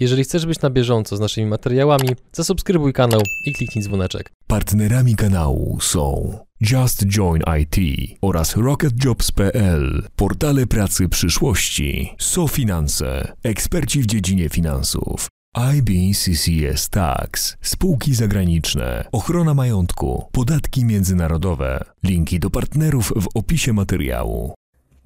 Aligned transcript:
Jeżeli 0.00 0.24
chcesz 0.24 0.46
być 0.46 0.60
na 0.60 0.70
bieżąco 0.70 1.16
z 1.16 1.20
naszymi 1.20 1.46
materiałami, 1.46 2.08
zasubskrybuj 2.32 2.92
kanał 2.92 3.20
i 3.46 3.52
kliknij 3.52 3.84
dzwoneczek. 3.84 4.32
Partnerami 4.46 5.16
kanału 5.16 5.78
są 5.80 6.38
Just 6.60 7.06
Join 7.06 7.42
IT 7.60 7.76
oraz 8.22 8.56
RocketJobs.pl, 8.56 10.02
portale 10.16 10.66
pracy 10.66 11.08
przyszłości, 11.08 12.14
SoFinanse, 12.18 13.36
eksperci 13.42 14.02
w 14.02 14.06
dziedzinie 14.06 14.48
finansów, 14.48 15.28
IBCCS 15.76 16.88
Tax, 16.90 17.56
spółki 17.62 18.14
zagraniczne, 18.14 19.04
ochrona 19.12 19.54
majątku, 19.54 20.24
podatki 20.32 20.84
międzynarodowe. 20.84 21.84
Linki 22.04 22.40
do 22.40 22.50
partnerów 22.50 23.12
w 23.16 23.26
opisie 23.34 23.72
materiału. 23.72 24.54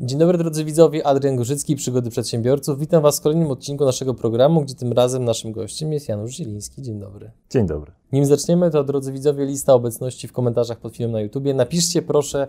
Dzień 0.01 0.19
dobry 0.19 0.39
drodzy 0.39 0.65
widzowie, 0.65 1.07
Adrian 1.07 1.37
Gorzycki, 1.37 1.77
Przygody 1.77 2.11
Przedsiębiorców. 2.11 2.79
Witam 2.79 3.03
Was 3.03 3.19
w 3.19 3.23
kolejnym 3.23 3.51
odcinku 3.51 3.85
naszego 3.85 4.15
programu, 4.15 4.61
gdzie 4.63 4.75
tym 4.75 4.93
razem 4.93 5.25
naszym 5.25 5.53
gościem 5.53 5.93
jest 5.93 6.09
Janusz 6.09 6.35
Zieliński. 6.35 6.83
Dzień 6.83 7.01
dobry. 7.01 7.31
Dzień 7.51 7.67
dobry. 7.67 7.93
Nim 8.13 8.27
zaczniemy, 8.27 8.71
to 8.71 8.85
drodzy 8.85 9.13
widzowie, 9.13 9.47
lista 9.47 9.75
obecności 9.75 10.29
w 10.29 10.33
komentarzach 10.33 10.79
pod 10.79 10.97
filmem 10.97 11.13
na 11.13 11.21
YouTubie. 11.21 11.55
Napiszcie 11.55 12.03
proszę, 12.03 12.47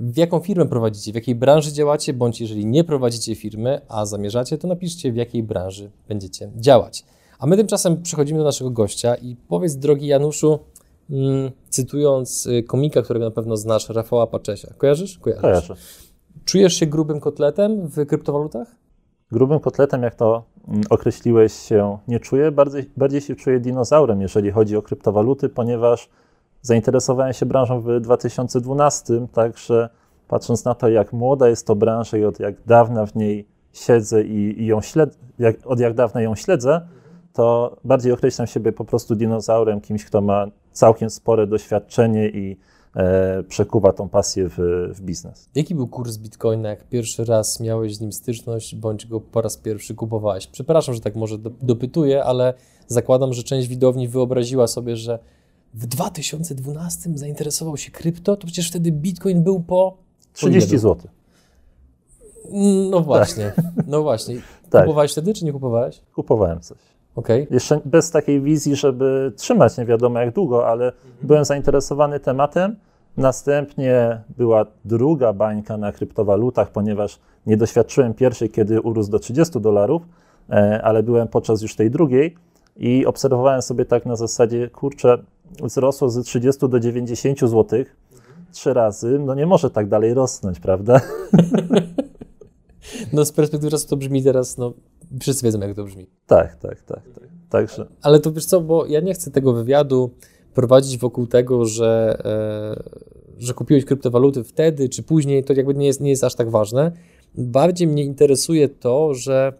w 0.00 0.16
jaką 0.16 0.40
firmę 0.40 0.66
prowadzicie, 0.66 1.12
w 1.12 1.14
jakiej 1.14 1.34
branży 1.34 1.72
działacie, 1.72 2.12
bądź 2.12 2.40
jeżeli 2.40 2.66
nie 2.66 2.84
prowadzicie 2.84 3.34
firmy, 3.34 3.80
a 3.88 4.06
zamierzacie, 4.06 4.58
to 4.58 4.68
napiszcie, 4.68 5.12
w 5.12 5.16
jakiej 5.16 5.42
branży 5.42 5.90
będziecie 6.08 6.50
działać. 6.56 7.04
A 7.38 7.46
my 7.46 7.56
tymczasem 7.56 8.02
przechodzimy 8.02 8.38
do 8.38 8.44
naszego 8.44 8.70
gościa 8.70 9.14
i 9.14 9.36
powiedz, 9.48 9.76
drogi 9.76 10.06
Januszu, 10.06 10.58
mm, 11.10 11.50
cytując 11.70 12.46
y, 12.46 12.62
komika, 12.62 13.02
którego 13.02 13.24
na 13.24 13.30
pewno 13.30 13.56
znasz, 13.56 13.88
Rafała 13.88 14.26
Paczesia. 14.26 14.74
Kojarzysz? 14.78 15.18
Kojarzysz. 15.18 15.42
Kojarzę. 15.42 15.76
Czujesz 16.44 16.74
się 16.74 16.86
grubym 16.86 17.20
kotletem 17.20 17.86
w 17.86 18.06
kryptowalutach? 18.06 18.68
Grubym 19.32 19.60
kotletem, 19.60 20.02
jak 20.02 20.14
to 20.14 20.44
mm, 20.68 20.82
określiłeś, 20.90 21.52
się 21.52 21.98
nie 22.08 22.20
czuję. 22.20 22.52
Bardziej, 22.52 22.90
bardziej 22.96 23.20
się 23.20 23.34
czuję 23.34 23.60
dinozaurem, 23.60 24.20
jeżeli 24.20 24.50
chodzi 24.50 24.76
o 24.76 24.82
kryptowaluty, 24.82 25.48
ponieważ 25.48 26.08
zainteresowałem 26.62 27.32
się 27.32 27.46
branżą 27.46 27.80
w 27.80 28.00
2012, 28.00 29.26
także 29.32 29.88
patrząc 30.28 30.64
na 30.64 30.74
to, 30.74 30.88
jak 30.88 31.12
młoda 31.12 31.48
jest 31.48 31.66
to 31.66 31.76
branża 31.76 32.16
i 32.16 32.24
od 32.24 32.40
jak 32.40 32.54
dawna 32.66 33.06
w 33.06 33.14
niej 33.14 33.48
siedzę 33.72 34.22
i, 34.24 34.62
i 34.62 34.66
ją 34.66 34.80
śled, 34.80 35.18
jak, 35.38 35.56
od 35.64 35.80
jak 35.80 35.94
dawna 35.94 36.22
ją 36.22 36.34
śledzę, 36.34 36.80
to 37.32 37.76
bardziej 37.84 38.12
określam 38.12 38.46
siebie 38.46 38.72
po 38.72 38.84
prostu 38.84 39.14
dinozaurem, 39.14 39.80
kimś, 39.80 40.04
kto 40.04 40.20
ma 40.20 40.46
całkiem 40.72 41.10
spore 41.10 41.46
doświadczenie 41.46 42.28
i 42.28 42.56
przekuwa 43.48 43.92
tą 43.92 44.08
pasję 44.08 44.48
w, 44.48 44.58
w 44.94 45.00
biznes. 45.00 45.48
Jaki 45.54 45.74
był 45.74 45.88
kurs 45.88 46.16
bitcoina, 46.16 46.68
jak 46.68 46.88
pierwszy 46.88 47.24
raz 47.24 47.60
miałeś 47.60 47.96
z 47.96 48.00
nim 48.00 48.12
styczność, 48.12 48.74
bądź 48.74 49.06
go 49.06 49.20
po 49.20 49.42
raz 49.42 49.56
pierwszy 49.56 49.94
kupowałeś? 49.94 50.46
Przepraszam, 50.46 50.94
że 50.94 51.00
tak 51.00 51.16
może 51.16 51.38
do, 51.38 51.50
dopytuję, 51.62 52.24
ale 52.24 52.54
zakładam, 52.86 53.32
że 53.32 53.42
część 53.42 53.68
widowni 53.68 54.08
wyobraziła 54.08 54.66
sobie, 54.66 54.96
że 54.96 55.18
w 55.74 55.86
2012 55.86 57.10
zainteresował 57.14 57.76
się 57.76 57.90
krypto, 57.90 58.36
to 58.36 58.46
przecież 58.46 58.68
wtedy 58.68 58.92
bitcoin 58.92 59.42
był 59.42 59.60
po 59.60 59.96
30 60.32 60.78
zł. 60.78 61.10
No 62.90 63.00
właśnie, 63.00 63.52
no 63.86 64.02
właśnie. 64.02 64.36
Tak. 64.70 64.84
Kupowałeś 64.84 65.12
wtedy, 65.12 65.34
czy 65.34 65.44
nie 65.44 65.52
kupowałeś? 65.52 66.02
Kupowałem 66.14 66.60
coś. 66.60 66.78
Okej. 67.16 67.46
Jeszcze 67.50 67.80
bez 67.84 68.10
takiej 68.10 68.40
wizji, 68.40 68.76
żeby 68.76 69.32
trzymać 69.36 69.78
nie 69.78 69.84
wiadomo 69.84 70.18
jak 70.18 70.34
długo, 70.34 70.68
ale 70.68 70.92
byłem 71.22 71.44
zainteresowany 71.44 72.20
tematem. 72.20 72.76
Następnie 73.16 74.20
była 74.36 74.66
druga 74.84 75.32
bańka 75.32 75.76
na 75.76 75.92
kryptowalutach, 75.92 76.70
ponieważ 76.70 77.18
nie 77.46 77.56
doświadczyłem 77.56 78.14
pierwszej, 78.14 78.50
kiedy 78.50 78.80
urósł 78.80 79.10
do 79.10 79.18
30 79.18 79.60
dolarów, 79.60 80.02
e, 80.50 80.82
ale 80.82 81.02
byłem 81.02 81.28
podczas 81.28 81.62
już 81.62 81.76
tej 81.76 81.90
drugiej 81.90 82.36
i 82.76 83.06
obserwowałem 83.06 83.62
sobie 83.62 83.84
tak 83.84 84.06
na 84.06 84.16
zasadzie, 84.16 84.70
kurczę, 84.70 85.18
wzrosło 85.62 86.10
z 86.10 86.24
30 86.24 86.68
do 86.68 86.80
90 86.80 87.40
zł 87.40 87.84
trzy 88.52 88.74
razy, 88.74 89.18
no 89.18 89.34
nie 89.34 89.46
może 89.46 89.70
tak 89.70 89.88
dalej 89.88 90.14
rosnąć, 90.14 90.60
prawda? 90.60 91.00
No 93.12 93.24
z 93.24 93.32
perspektywy 93.32 93.70
czasu 93.70 93.88
to 93.88 93.96
brzmi 93.96 94.22
teraz, 94.22 94.58
no 94.58 94.72
wszyscy 95.20 95.44
wiedzą 95.44 95.60
jak 95.60 95.76
to 95.76 95.84
brzmi. 95.84 96.06
tak, 96.26 96.56
tak, 96.56 96.82
tak, 96.82 97.02
tak. 97.14 97.28
Także 97.50 97.86
Ale 98.02 98.20
to 98.20 98.32
wiesz 98.32 98.46
co, 98.46 98.60
bo 98.60 98.86
ja 98.86 99.00
nie 99.00 99.14
chcę 99.14 99.30
tego 99.30 99.52
wywiadu 99.52 100.10
prowadzić 100.54 100.98
wokół 100.98 101.26
tego, 101.26 101.64
że, 101.64 102.18
e, 102.24 103.42
że 103.42 103.54
kupiłeś 103.54 103.84
kryptowaluty 103.84 104.44
wtedy 104.44 104.88
czy 104.88 105.02
później, 105.02 105.44
to 105.44 105.52
jakby 105.52 105.74
nie 105.74 105.86
jest, 105.86 106.00
nie 106.00 106.10
jest 106.10 106.24
aż 106.24 106.34
tak 106.34 106.50
ważne. 106.50 106.92
Bardziej 107.34 107.88
mnie 107.88 108.04
interesuje 108.04 108.68
to, 108.68 109.14
że 109.14 109.52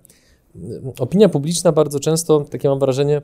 mm, 0.55 0.93
opinia 0.99 1.29
publiczna 1.29 1.73
bardzo 1.73 2.01
często, 2.01 2.41
takie 2.41 2.69
mam 2.69 2.79
wrażenie, 2.79 3.23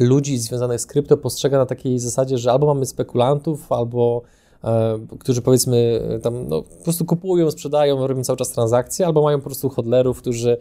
ludzi 0.00 0.38
związanych 0.38 0.80
z 0.80 0.86
krypto 0.86 1.16
postrzega 1.16 1.58
na 1.58 1.66
takiej 1.66 1.98
zasadzie, 1.98 2.38
że 2.38 2.52
albo 2.52 2.66
mamy 2.66 2.86
spekulantów, 2.86 3.72
albo 3.72 4.22
e, 4.64 4.98
którzy 5.18 5.42
powiedzmy 5.42 6.00
tam 6.22 6.48
no, 6.48 6.62
po 6.62 6.84
prostu 6.84 7.04
kupują, 7.04 7.50
sprzedają, 7.50 8.06
robią 8.06 8.24
cały 8.24 8.36
czas 8.36 8.50
transakcje, 8.50 9.06
albo 9.06 9.22
mają 9.22 9.38
po 9.38 9.44
prostu 9.44 9.68
hodlerów, 9.68 10.18
którzy 10.18 10.56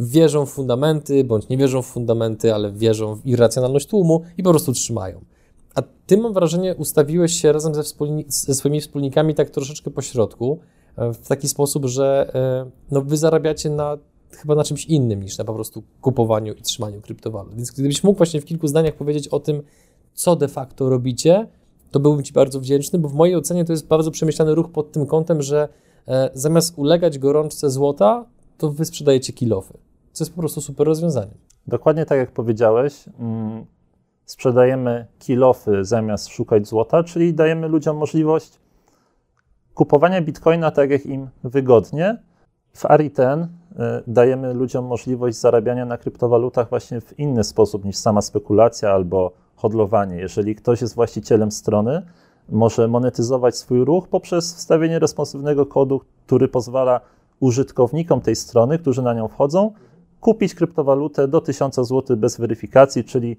wierzą 0.00 0.46
w 0.46 0.50
fundamenty, 0.50 1.24
bądź 1.24 1.48
nie 1.48 1.56
wierzą 1.56 1.82
w 1.82 1.86
fundamenty, 1.86 2.54
ale 2.54 2.72
wierzą 2.72 3.14
w 3.14 3.26
irracjonalność 3.26 3.86
tłumu 3.86 4.22
i 4.38 4.42
po 4.42 4.50
prostu 4.50 4.72
trzymają. 4.72 5.20
A 5.74 5.82
ty, 6.06 6.16
mam 6.16 6.32
wrażenie, 6.32 6.74
ustawiłeś 6.74 7.40
się 7.40 7.52
razem 7.52 7.74
ze, 7.74 7.82
wspólni- 7.82 8.24
ze 8.28 8.54
swoimi 8.54 8.80
wspólnikami 8.80 9.34
tak 9.34 9.50
troszeczkę 9.50 9.90
po 9.90 10.02
środku, 10.02 10.58
e, 10.96 11.12
w 11.12 11.28
taki 11.28 11.48
sposób, 11.48 11.86
że 11.86 12.30
e, 12.34 12.70
no, 12.90 13.02
wy 13.02 13.16
zarabiacie 13.16 13.70
na 13.70 13.98
chyba 14.30 14.54
na 14.54 14.64
czymś 14.64 14.84
innym 14.84 15.22
niż 15.22 15.38
na 15.38 15.44
po 15.44 15.54
prostu 15.54 15.82
kupowaniu 16.00 16.52
i 16.52 16.62
trzymaniu 16.62 17.00
kryptowalut. 17.00 17.54
Więc 17.54 17.70
gdybyś 17.70 18.04
mógł 18.04 18.18
właśnie 18.18 18.40
w 18.40 18.44
kilku 18.44 18.68
zdaniach 18.68 18.94
powiedzieć 18.94 19.28
o 19.28 19.40
tym, 19.40 19.62
co 20.14 20.36
de 20.36 20.48
facto 20.48 20.88
robicie, 20.88 21.48
to 21.90 22.00
byłbym 22.00 22.24
Ci 22.24 22.32
bardzo 22.32 22.60
wdzięczny, 22.60 22.98
bo 22.98 23.08
w 23.08 23.14
mojej 23.14 23.36
ocenie 23.36 23.64
to 23.64 23.72
jest 23.72 23.86
bardzo 23.86 24.10
przemyślany 24.10 24.54
ruch 24.54 24.70
pod 24.70 24.92
tym 24.92 25.06
kątem, 25.06 25.42
że 25.42 25.68
e, 26.08 26.30
zamiast 26.34 26.78
ulegać 26.78 27.18
gorączce 27.18 27.70
złota, 27.70 28.26
to 28.58 28.70
Wy 28.70 28.84
sprzedajecie 28.84 29.32
kilofy, 29.32 29.78
co 30.12 30.24
jest 30.24 30.34
po 30.34 30.40
prostu 30.40 30.60
super 30.60 30.86
rozwiązaniem. 30.86 31.34
Dokładnie 31.66 32.06
tak 32.06 32.18
jak 32.18 32.30
powiedziałeś, 32.30 33.04
mm, 33.18 33.66
sprzedajemy 34.24 35.06
kilofy 35.18 35.84
zamiast 35.84 36.28
szukać 36.28 36.68
złota, 36.68 37.04
czyli 37.04 37.34
dajemy 37.34 37.68
ludziom 37.68 37.96
możliwość 37.96 38.60
kupowania 39.74 40.22
bitcoina 40.22 40.70
tak 40.70 40.90
jak 40.90 41.06
im 41.06 41.28
wygodnie. 41.44 42.18
W 42.72 42.86
Ariten 42.86 43.42
y, 43.42 43.48
dajemy 44.06 44.54
ludziom 44.54 44.84
możliwość 44.84 45.36
zarabiania 45.36 45.84
na 45.84 45.98
kryptowalutach 45.98 46.70
właśnie 46.70 47.00
w 47.00 47.18
inny 47.18 47.44
sposób 47.44 47.84
niż 47.84 47.96
sama 47.96 48.22
spekulacja 48.22 48.90
albo 48.90 49.32
hodlowanie. 49.56 50.16
Jeżeli 50.16 50.54
ktoś 50.54 50.80
jest 50.80 50.94
właścicielem 50.94 51.52
strony, 51.52 52.02
może 52.48 52.88
monetyzować 52.88 53.56
swój 53.56 53.84
ruch 53.84 54.08
poprzez 54.08 54.54
wstawienie 54.54 54.98
responsywnego 54.98 55.66
kodu, 55.66 56.00
który 56.26 56.48
pozwala 56.48 57.00
użytkownikom 57.40 58.20
tej 58.20 58.36
strony, 58.36 58.78
którzy 58.78 59.02
na 59.02 59.14
nią 59.14 59.28
wchodzą, 59.28 59.72
kupić 60.20 60.54
kryptowalutę 60.54 61.28
do 61.28 61.40
1000 61.40 61.74
zł 61.74 62.16
bez 62.16 62.40
weryfikacji, 62.40 63.04
czyli 63.04 63.36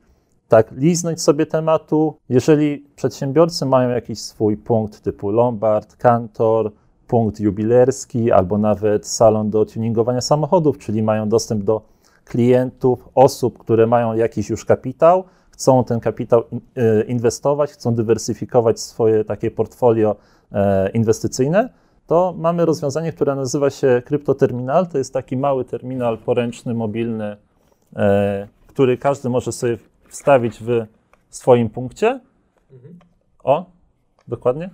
tak, 0.48 0.72
liznąć 0.72 1.22
sobie 1.22 1.46
tematu. 1.46 2.18
Jeżeli 2.30 2.86
przedsiębiorcy 2.96 3.66
mają 3.66 3.90
jakiś 3.90 4.20
swój 4.20 4.58
punkt 4.58 5.02
typu 5.02 5.32
Lombard, 5.32 5.96
Kantor, 5.96 6.72
punkt 7.08 7.40
jubilerski 7.40 8.32
albo 8.32 8.58
nawet 8.58 9.08
salon 9.08 9.50
do 9.50 9.66
tuningowania 9.66 10.22
samochodów, 10.22 10.78
czyli 10.78 11.04
mają 11.04 11.30
dostęp 11.30 11.64
do 11.64 11.82
klientów, 12.26 13.10
osób, 13.16 13.58
które 13.58 13.88
mają 13.88 14.14
jakiś 14.14 14.50
już 14.50 14.66
kapitał, 14.66 15.24
chcą 15.52 15.84
ten 15.84 16.00
kapitał 16.00 16.44
y, 16.44 17.04
inwestować, 17.04 17.72
chcą 17.72 17.96
dywersyfikować 17.96 18.80
swoje 18.80 19.26
takie 19.26 19.52
portfolio 19.52 20.16
e, 20.52 20.90
inwestycyjne, 20.90 21.70
to 22.12 22.34
mamy 22.38 22.66
rozwiązanie, 22.66 23.14
które 23.14 23.36
nazywa 23.36 23.70
się 23.70 24.02
Kryptoterminal. 24.06 24.88
To 24.88 24.98
jest 24.98 25.14
taki 25.14 25.38
mały 25.38 25.66
terminal 25.66 26.18
poręczny, 26.18 26.74
mobilny, 26.74 27.38
e, 27.96 28.48
który 28.68 28.98
każdy 28.98 29.30
może 29.30 29.52
sobie 29.52 29.78
wstawić 30.08 30.60
w 30.60 30.86
swoim 31.30 31.70
punkcie. 31.70 32.20
O, 33.44 33.66
dokładnie. 34.28 34.70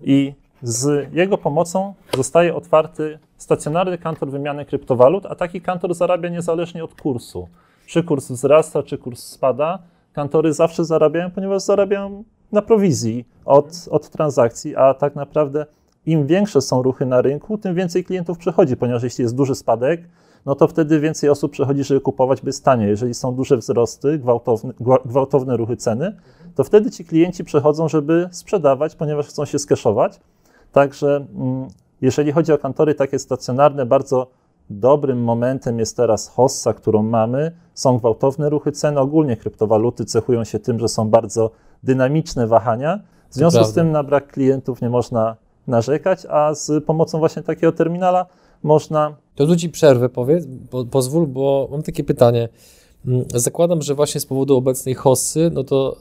I 0.00 0.34
z 0.62 1.08
jego 1.12 1.38
pomocą 1.38 1.94
zostaje 2.16 2.54
otwarty 2.54 3.18
stacjonarny 3.36 3.98
kantor 3.98 4.30
wymiany 4.30 4.64
kryptowalut, 4.64 5.26
a 5.26 5.34
taki 5.34 5.60
kantor 5.60 5.94
zarabia 5.94 6.28
niezależnie 6.28 6.84
od 6.84 6.94
kursu. 6.94 7.48
Czy 7.86 8.02
kurs 8.02 8.30
wzrasta, 8.30 8.82
czy 8.82 8.98
kurs 8.98 9.22
spada, 9.22 9.78
kantory 10.12 10.52
zawsze 10.52 10.84
zarabiają, 10.84 11.30
ponieważ 11.30 11.62
zarabiają 11.62 12.24
na 12.52 12.62
prowizji 12.62 13.24
od, 13.44 13.88
od 13.90 14.08
transakcji, 14.08 14.76
a 14.76 14.94
tak 14.94 15.14
naprawdę 15.14 15.66
im 16.08 16.26
większe 16.26 16.60
są 16.60 16.82
ruchy 16.82 17.06
na 17.06 17.22
rynku, 17.22 17.58
tym 17.58 17.74
więcej 17.74 18.04
klientów 18.04 18.38
przychodzi, 18.38 18.76
ponieważ 18.76 19.02
jeśli 19.02 19.22
jest 19.22 19.34
duży 19.34 19.54
spadek, 19.54 20.08
no 20.46 20.54
to 20.54 20.68
wtedy 20.68 21.00
więcej 21.00 21.30
osób 21.30 21.52
przychodzi, 21.52 21.84
żeby 21.84 22.00
kupować, 22.00 22.40
by 22.40 22.48
jest 22.48 22.64
taniej. 22.64 22.88
Jeżeli 22.88 23.14
są 23.14 23.34
duże 23.34 23.56
wzrosty, 23.56 24.18
gwałtowne, 24.18 24.72
gwa- 24.80 25.08
gwałtowne 25.08 25.56
ruchy 25.56 25.76
ceny, 25.76 26.16
to 26.54 26.64
wtedy 26.64 26.90
ci 26.90 27.04
klienci 27.04 27.44
przychodzą, 27.44 27.88
żeby 27.88 28.28
sprzedawać, 28.32 28.96
ponieważ 28.96 29.26
chcą 29.26 29.44
się 29.44 29.58
skeszować. 29.58 30.20
Także 30.72 31.16
mm, 31.16 31.68
jeżeli 32.00 32.32
chodzi 32.32 32.52
o 32.52 32.58
kantory 32.58 32.94
takie 32.94 33.18
stacjonarne, 33.18 33.86
bardzo 33.86 34.26
dobrym 34.70 35.24
momentem 35.24 35.78
jest 35.78 35.96
teraz 35.96 36.28
hossa, 36.28 36.74
którą 36.74 37.02
mamy. 37.02 37.52
Są 37.74 37.98
gwałtowne 37.98 38.50
ruchy 38.50 38.72
cen. 38.72 38.98
Ogólnie 38.98 39.36
kryptowaluty 39.36 40.04
cechują 40.04 40.44
się 40.44 40.58
tym, 40.58 40.78
że 40.78 40.88
są 40.88 41.10
bardzo 41.10 41.50
dynamiczne 41.82 42.46
wahania. 42.46 43.00
W 43.30 43.34
związku 43.34 43.64
z 43.64 43.72
tym 43.72 43.92
na 43.92 44.02
brak 44.02 44.26
klientów 44.26 44.82
nie 44.82 44.90
można 44.90 45.36
narzekać, 45.68 46.26
a 46.30 46.54
z 46.54 46.84
pomocą 46.84 47.18
właśnie 47.18 47.42
takiego 47.42 47.72
terminala 47.72 48.26
można. 48.62 49.16
To 49.34 49.46
tu 49.46 49.56
ci 49.56 49.68
przerwę 49.68 50.08
powiedz, 50.08 50.44
po, 50.70 50.84
pozwól, 50.84 51.26
bo 51.26 51.68
mam 51.70 51.82
takie 51.82 52.04
pytanie. 52.04 52.48
Mm, 53.06 53.24
zakładam, 53.34 53.82
że 53.82 53.94
właśnie 53.94 54.20
z 54.20 54.26
powodu 54.26 54.56
obecnej 54.56 54.94
hossy, 54.94 55.50
no 55.54 55.64
to 55.64 55.96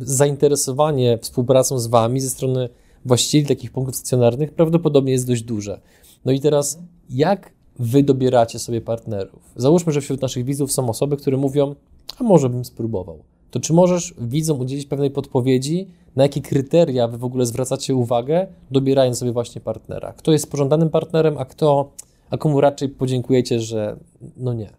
y, 0.00 0.06
zainteresowanie 0.06 1.18
współpracą 1.18 1.78
z 1.78 1.86
Wami 1.86 2.20
ze 2.20 2.30
strony 2.30 2.68
właścicieli 3.04 3.46
takich 3.46 3.72
punktów 3.72 3.96
stacjonarnych 3.96 4.54
prawdopodobnie 4.54 5.12
jest 5.12 5.26
dość 5.26 5.42
duże. 5.42 5.80
No 6.24 6.32
i 6.32 6.40
teraz, 6.40 6.78
jak 7.10 7.52
Wy 7.78 8.02
dobieracie 8.02 8.58
sobie 8.58 8.80
partnerów? 8.80 9.42
Załóżmy, 9.56 9.92
że 9.92 10.00
wśród 10.00 10.22
naszych 10.22 10.44
widzów 10.44 10.72
są 10.72 10.88
osoby, 10.88 11.16
które 11.16 11.36
mówią, 11.36 11.74
a 12.18 12.24
może 12.24 12.48
bym 12.48 12.64
spróbował. 12.64 13.18
To 13.50 13.60
czy 13.60 13.72
możesz 13.72 14.14
widzom 14.18 14.60
udzielić 14.60 14.86
pewnej 14.86 15.10
podpowiedzi, 15.10 15.88
na 16.16 16.22
jakie 16.22 16.40
kryteria 16.40 17.08
Wy 17.08 17.18
w 17.18 17.24
ogóle 17.24 17.46
zwracacie 17.46 17.94
uwagę, 17.94 18.46
dobierając 18.70 19.18
sobie 19.18 19.32
właśnie 19.32 19.60
partnera? 19.60 20.12
Kto 20.12 20.32
jest 20.32 20.50
pożądanym 20.50 20.90
partnerem, 20.90 21.38
a 21.38 21.44
kto, 21.44 21.90
a 22.30 22.36
komu 22.36 22.60
raczej 22.60 22.88
podziękujecie, 22.88 23.60
że 23.60 23.96
no 24.36 24.54
nie? 24.54 24.70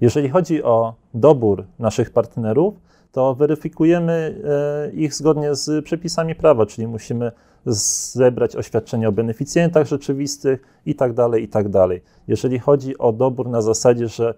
Jeżeli 0.00 0.28
chodzi 0.28 0.62
o 0.62 0.94
dobór 1.14 1.64
naszych 1.78 2.10
partnerów, 2.10 2.74
to 3.12 3.34
weryfikujemy 3.34 4.42
e, 4.44 4.92
ich 4.92 5.14
zgodnie 5.14 5.54
z 5.54 5.84
przepisami 5.84 6.34
prawa, 6.34 6.66
czyli 6.66 6.86
musimy 6.86 7.32
zebrać 7.66 8.56
oświadczenie 8.56 9.08
o 9.08 9.12
beneficjentach 9.12 9.86
rzeczywistych 9.86 10.62
i 10.86 10.94
tak 10.94 11.12
dalej, 11.12 11.42
i 11.42 11.48
tak 11.48 11.68
dalej. 11.68 12.02
Jeżeli 12.28 12.58
chodzi 12.58 12.98
o 12.98 13.12
dobór 13.12 13.48
na 13.48 13.62
zasadzie, 13.62 14.08
że 14.08 14.34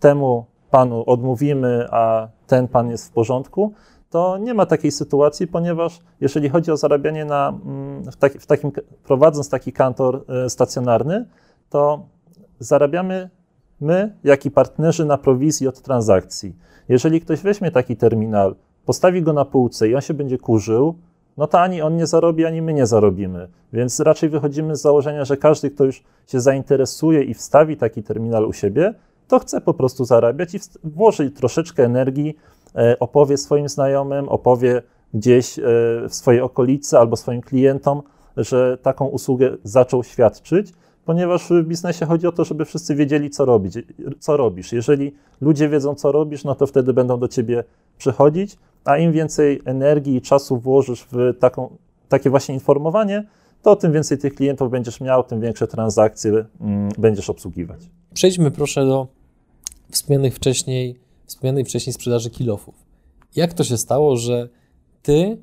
temu 0.00 0.46
panu 0.74 1.04
odmówimy, 1.06 1.86
a 1.90 2.28
ten 2.46 2.68
pan 2.68 2.90
jest 2.90 3.08
w 3.08 3.12
porządku, 3.12 3.72
to 4.10 4.38
nie 4.38 4.54
ma 4.54 4.66
takiej 4.66 4.90
sytuacji, 4.90 5.46
ponieważ 5.46 6.00
jeżeli 6.20 6.48
chodzi 6.48 6.70
o 6.70 6.76
zarabianie 6.76 7.24
na, 7.24 7.48
mm, 7.48 8.02
w, 8.02 8.16
taki, 8.16 8.38
w 8.38 8.46
takim, 8.46 8.72
prowadząc 9.04 9.48
taki 9.48 9.72
kantor 9.72 10.24
e, 10.28 10.50
stacjonarny, 10.50 11.26
to 11.70 12.06
zarabiamy 12.58 13.30
my, 13.80 14.16
jak 14.24 14.46
i 14.46 14.50
partnerzy 14.50 15.04
na 15.04 15.18
prowizji 15.18 15.68
od 15.68 15.82
transakcji. 15.82 16.56
Jeżeli 16.88 17.20
ktoś 17.20 17.40
weźmie 17.40 17.70
taki 17.70 17.96
terminal, 17.96 18.54
postawi 18.84 19.22
go 19.22 19.32
na 19.32 19.44
półce 19.44 19.88
i 19.88 19.94
on 19.94 20.00
się 20.00 20.14
będzie 20.14 20.38
kurzył, 20.38 20.94
no 21.36 21.46
to 21.46 21.60
ani 21.60 21.82
on 21.82 21.96
nie 21.96 22.06
zarobi, 22.06 22.44
ani 22.44 22.62
my 22.62 22.74
nie 22.74 22.86
zarobimy. 22.86 23.48
Więc 23.72 24.00
raczej 24.00 24.28
wychodzimy 24.28 24.76
z 24.76 24.82
założenia, 24.82 25.24
że 25.24 25.36
każdy, 25.36 25.70
kto 25.70 25.84
już 25.84 26.02
się 26.26 26.40
zainteresuje 26.40 27.22
i 27.22 27.34
wstawi 27.34 27.76
taki 27.76 28.02
terminal 28.02 28.44
u 28.44 28.52
siebie, 28.52 28.94
to 29.28 29.38
chce 29.38 29.60
po 29.60 29.74
prostu 29.74 30.04
zarabiać 30.04 30.54
i 30.54 30.58
włoży 30.84 31.30
troszeczkę 31.30 31.84
energii, 31.84 32.36
e, 32.76 32.98
opowie 32.98 33.36
swoim 33.36 33.68
znajomym, 33.68 34.28
opowie 34.28 34.82
gdzieś 35.14 35.58
e, 35.58 35.62
w 36.08 36.14
swojej 36.14 36.40
okolicy 36.40 36.98
albo 36.98 37.16
swoim 37.16 37.40
klientom, 37.40 38.02
że 38.36 38.78
taką 38.82 39.06
usługę 39.06 39.56
zaczął 39.64 40.04
świadczyć 40.04 40.72
ponieważ 41.04 41.48
w 41.48 41.62
biznesie 41.62 42.06
chodzi 42.06 42.26
o 42.26 42.32
to, 42.32 42.44
żeby 42.44 42.64
wszyscy 42.64 42.94
wiedzieli, 42.94 43.30
co 43.30 43.44
robić, 43.44 43.78
co 44.18 44.36
robisz. 44.36 44.72
Jeżeli 44.72 45.14
ludzie 45.40 45.68
wiedzą, 45.68 45.94
co 45.94 46.12
robisz, 46.12 46.44
no 46.44 46.54
to 46.54 46.66
wtedy 46.66 46.92
będą 46.92 47.18
do 47.18 47.28
ciebie 47.28 47.64
przychodzić, 47.98 48.58
a 48.84 48.98
im 48.98 49.12
więcej 49.12 49.60
energii 49.64 50.16
i 50.16 50.20
czasu 50.20 50.58
włożysz 50.58 51.06
w 51.12 51.34
taką, 51.38 51.76
takie 52.08 52.30
właśnie 52.30 52.54
informowanie, 52.54 53.26
to 53.64 53.76
tym 53.76 53.92
więcej 53.92 54.18
tych 54.18 54.34
klientów 54.34 54.70
będziesz 54.70 55.00
miał, 55.00 55.24
tym 55.24 55.40
większe 55.40 55.66
transakcje 55.66 56.44
mm, 56.60 56.88
będziesz 56.98 57.30
obsługiwać. 57.30 57.80
Przejdźmy 58.14 58.50
proszę 58.50 58.86
do 58.86 59.06
wspomnianych 59.90 60.34
wcześniej, 60.34 61.00
wspomnianej 61.26 61.64
wcześniej 61.64 61.92
sprzedaży 61.92 62.30
kilofów. 62.30 62.74
Jak 63.36 63.54
to 63.54 63.64
się 63.64 63.76
stało, 63.76 64.16
że 64.16 64.48
ty 65.02 65.38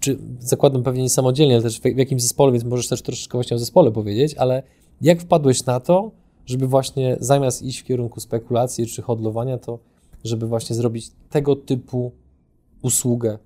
czy 0.00 0.18
zakładam 0.38 0.82
pewnie 0.82 1.02
nie 1.02 1.10
samodzielnie, 1.10 1.54
ale 1.54 1.62
też 1.62 1.80
w, 1.80 1.84
jakimś 1.84 2.22
zespole, 2.22 2.52
więc 2.52 2.64
możesz 2.64 2.88
też 2.88 3.02
troszeczkę 3.02 3.38
właśnie 3.38 3.54
o 3.54 3.58
zespole 3.58 3.90
powiedzieć, 3.90 4.34
ale 4.34 4.62
jak 5.00 5.20
wpadłeś 5.20 5.66
na 5.66 5.80
to, 5.80 6.10
żeby 6.46 6.66
właśnie 6.66 7.16
zamiast 7.20 7.62
iść 7.62 7.80
w 7.80 7.84
kierunku 7.84 8.20
spekulacji 8.20 8.86
czy 8.86 9.02
hodlowania, 9.02 9.58
to 9.58 9.78
żeby 10.24 10.46
właśnie 10.46 10.76
zrobić 10.76 11.10
tego 11.30 11.56
typu 11.56 12.12
usługę, 12.82 13.38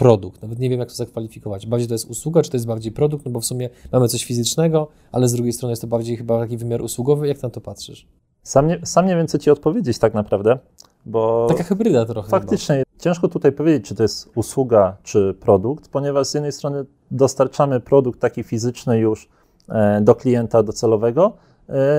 produkt. 0.00 0.42
Nawet 0.42 0.58
nie 0.58 0.70
wiem, 0.70 0.80
jak 0.80 0.88
to 0.88 0.94
zakwalifikować. 0.94 1.66
Bardziej 1.66 1.88
to 1.88 1.94
jest 1.94 2.10
usługa, 2.10 2.42
czy 2.42 2.50
to 2.50 2.56
jest 2.56 2.66
bardziej 2.66 2.92
produkt, 2.92 3.24
no 3.24 3.30
bo 3.30 3.40
w 3.40 3.44
sumie 3.44 3.68
mamy 3.92 4.08
coś 4.08 4.24
fizycznego, 4.24 4.88
ale 5.12 5.28
z 5.28 5.32
drugiej 5.32 5.52
strony 5.52 5.72
jest 5.72 5.82
to 5.82 5.88
bardziej 5.88 6.16
chyba 6.16 6.38
taki 6.38 6.56
wymiar 6.56 6.82
usługowy. 6.82 7.28
Jak 7.28 7.42
na 7.42 7.50
to 7.50 7.60
patrzysz? 7.60 8.06
Sam 8.42 8.68
nie, 8.68 8.80
sam 8.84 9.06
nie 9.06 9.16
wiem, 9.16 9.26
co 9.26 9.38
ci 9.38 9.50
odpowiedzieć 9.50 9.98
tak 9.98 10.14
naprawdę, 10.14 10.58
bo... 11.06 11.46
Taka 11.48 11.64
hybryda 11.64 12.04
trochę. 12.04 12.28
Faktycznie, 12.28 12.74
chyba. 12.74 12.84
ciężko 12.98 13.28
tutaj 13.28 13.52
powiedzieć, 13.52 13.88
czy 13.88 13.94
to 13.94 14.02
jest 14.02 14.30
usługa, 14.34 14.96
czy 15.02 15.34
produkt, 15.40 15.88
ponieważ 15.88 16.26
z 16.26 16.34
jednej 16.34 16.52
strony 16.52 16.84
dostarczamy 17.10 17.80
produkt 17.80 18.20
taki 18.20 18.42
fizyczny 18.42 18.98
już 18.98 19.28
e, 19.68 20.00
do 20.00 20.14
klienta 20.14 20.62
docelowego, 20.62 21.32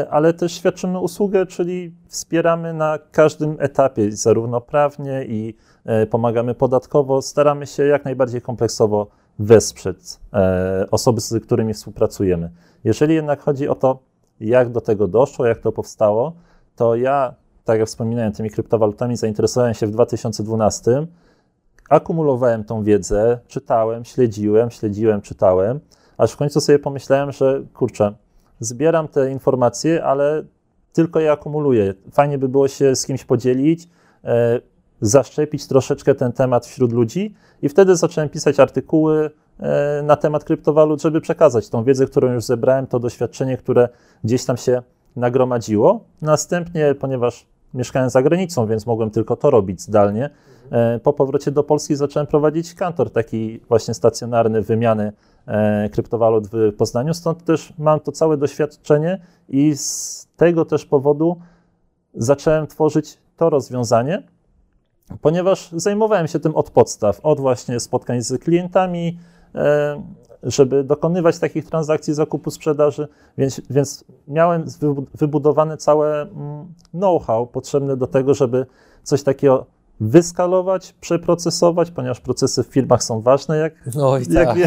ale 0.10 0.34
też 0.34 0.52
świadczymy 0.52 1.00
usługę, 1.00 1.46
czyli 1.46 1.96
wspieramy 2.08 2.74
na 2.74 3.00
każdym 3.12 3.56
etapie, 3.60 4.12
zarówno 4.12 4.62
prawnie 4.62 5.26
i 5.26 5.56
e, 5.86 6.06
pomagamy 6.06 6.56
podatkowo. 6.56 7.22
Staramy 7.22 7.68
się 7.68 7.84
jak 7.84 8.06
najbardziej 8.06 8.42
kompleksowo 8.42 9.08
wesprzeć 9.40 9.98
osoby, 10.92 11.22
z 11.22 11.44
którymi 11.44 11.74
współpracujemy. 11.74 12.52
Jeżeli 12.84 13.16
jednak 13.16 13.42
chodzi 13.42 13.68
o 13.68 13.76
to, 13.76 14.00
jak 14.40 14.70
do 14.70 14.82
tego 14.82 15.08
doszło, 15.08 15.46
jak 15.46 15.60
to 15.60 15.72
powstało, 15.72 16.34
to 16.76 16.96
ja, 16.96 17.34
tak 17.64 17.80
jak 17.80 17.88
wspominałem, 17.88 18.32
tymi 18.32 18.50
kryptowalutami 18.50 19.18
zainteresowałem 19.18 19.74
się 19.74 19.88
w 19.88 19.92
2012. 19.92 21.08
Akumulowałem 21.90 22.64
tą 22.64 22.84
wiedzę, 22.84 23.40
czytałem, 23.48 24.06
śledziłem, 24.06 24.72
śledziłem, 24.72 25.22
czytałem, 25.22 25.80
aż 26.18 26.32
w 26.32 26.38
końcu 26.38 26.62
sobie 26.62 26.80
pomyślałem, 26.80 27.32
że 27.32 27.62
kurczę, 27.74 28.14
zbieram 28.62 29.08
te 29.08 29.31
informacje, 29.31 30.04
ale 30.04 30.44
tylko 30.94 31.19
je 31.19 31.31
akumuluję. 31.31 31.94
Fajnie 32.12 32.38
by 32.38 32.50
było 32.50 32.68
się 32.68 32.96
z 32.96 33.06
kimś 33.06 33.25
podzielić, 33.25 33.88
e, 34.24 34.60
zaszczepić 35.02 35.68
troszeczkę 35.68 36.16
ten 36.16 36.31
temat 36.31 36.68
wśród 36.68 36.94
ludzi 36.94 37.36
i 37.62 37.69
wtedy 37.69 37.96
zacząłem 37.96 38.30
pisać 38.30 38.60
artykuły, 38.60 39.30
E, 39.62 40.02
na 40.04 40.16
temat 40.16 40.44
kryptowalut, 40.44 41.02
żeby 41.02 41.22
przekazać 41.22 41.69
tą 41.69 41.84
wiedzę, 41.84 42.06
którą 42.06 42.34
już 42.34 42.44
zebrałem, 42.44 42.88
to 42.88 43.00
doświadczenie, 43.00 43.58
które 43.58 43.90
gdzieś 44.24 44.46
tam 44.46 44.58
się 44.58 44.81
nagromadziło. 45.16 46.04
Następnie, 46.22 46.96
ponieważ 46.96 47.46
mieszkałem 47.74 48.10
za 48.10 48.22
granicą, 48.22 48.68
więc 48.68 48.86
mogłem 48.86 49.12
tylko 49.12 49.36
to 49.36 49.50
robić 49.50 49.81
zdalnie, 49.81 50.30
e, 50.72 51.00
po 51.00 51.13
powrocie 51.13 51.51
do 51.51 51.63
Polski 51.63 51.96
zacząłem 51.96 52.27
prowadzić 52.27 52.74
kantor 52.74 53.12
taki 53.12 53.60
właśnie 53.70 53.94
stacjonarny 53.94 54.62
wymiany 54.62 55.13
kryptowalut 55.91 56.48
w 56.48 56.75
Poznaniu. 56.77 57.13
Stąd 57.13 57.45
też 57.45 57.74
mam 57.77 58.00
to 58.00 58.12
całe 58.12 58.38
doświadczenie 58.38 59.21
i 59.50 59.77
z 59.77 60.27
tego 60.38 60.65
też 60.65 60.86
powodu 60.86 61.38
zacząłem 62.13 62.67
tworzyć 62.67 63.17
to 63.38 63.50
rozwiązanie, 63.50 64.24
ponieważ 65.21 65.69
zajmowałem 65.71 66.27
się 66.27 66.39
tym 66.39 66.55
od 66.55 66.69
podstaw, 66.69 67.19
od 67.24 67.39
właśnie 67.39 67.79
spotkań 67.79 68.21
z 68.21 68.43
klientami, 68.43 69.17
E, 69.55 70.01
żeby 70.43 70.83
dokonywać 70.83 71.39
takich 71.39 71.65
transakcji 71.65 72.13
zakupu, 72.13 72.51
sprzedaży, 72.51 73.07
więc, 73.38 73.62
więc 73.69 74.05
miałem 74.27 74.65
wybudowane 75.13 75.77
całe 75.77 76.21
mm, 76.21 76.74
know-how 76.91 77.48
potrzebne 77.48 77.98
do 77.98 78.07
tego, 78.07 78.33
żeby 78.33 78.65
coś 79.03 79.24
takiego 79.24 79.65
wyskalować, 80.01 80.93
przeprocesować, 81.01 81.91
ponieważ 81.91 82.20
procesy 82.20 82.63
w 82.63 82.67
firmach 82.67 83.03
są 83.03 83.22
ważne, 83.22 83.58
jak, 83.58 83.74
Oj, 84.01 84.24
jak 84.29 84.48
tak. 84.48 84.58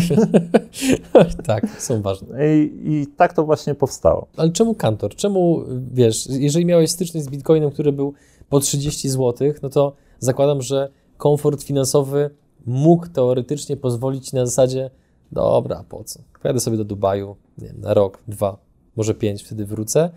tak, 1.46 1.68
są 1.78 2.02
ważne. 2.02 2.56
I, 2.56 2.72
I, 2.84 3.06
tak 3.06 3.32
to 3.32 3.44
właśnie 3.44 3.74
powstało. 3.74 4.26
Ale 4.36 4.50
czemu 4.50 4.74
kantor? 4.74 5.14
Czemu, 5.14 5.64
wiesz, 5.92 6.26
jeżeli 6.26 6.66
miałeś 6.66 6.90
styczność 6.90 7.26
z 7.26 7.28
Bitcoinem, 7.28 7.70
który 7.70 7.92
był 7.92 8.14
po 8.48 8.60
30 8.60 9.08
zł, 9.08 9.52
no 9.62 9.68
to 9.68 9.92
zakładam, 10.18 10.62
że 10.62 10.88
komfort 11.16 11.62
finansowy 11.62 12.30
mógł 12.66 13.06
teoretycznie 13.06 13.76
pozwolić 13.76 14.32
na 14.32 14.46
zasadzie, 14.46 14.90
dobra, 15.32 15.84
po 15.88 16.04
co? 16.04 16.20
Pojadę 16.42 16.60
sobie 16.60 16.76
do 16.76 16.84
Dubaju, 16.84 17.36
nie 17.58 17.66
wiem, 17.66 17.80
na 17.80 17.94
rok, 17.94 18.22
dwa, 18.28 18.58
może 18.96 19.14
pięć, 19.14 19.42
wtedy 19.42 19.66
wrócę, 19.66 20.10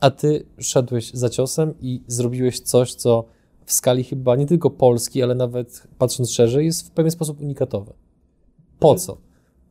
a 0.00 0.10
ty 0.10 0.46
szedłeś 0.58 1.10
za 1.14 1.30
ciosem 1.30 1.74
i 1.80 2.02
zrobiłeś 2.06 2.60
coś, 2.60 2.94
co 2.94 3.35
w 3.66 3.72
skali 3.72 4.04
chyba 4.04 4.36
nie 4.36 4.46
tylko 4.46 4.70
Polski, 4.70 5.22
ale 5.22 5.34
nawet 5.34 5.86
patrząc 5.98 6.30
szerzej, 6.30 6.66
jest 6.66 6.88
w 6.88 6.90
pewien 6.90 7.10
sposób 7.10 7.40
unikatowe. 7.40 7.92
Po 8.78 8.94
co? 8.94 9.16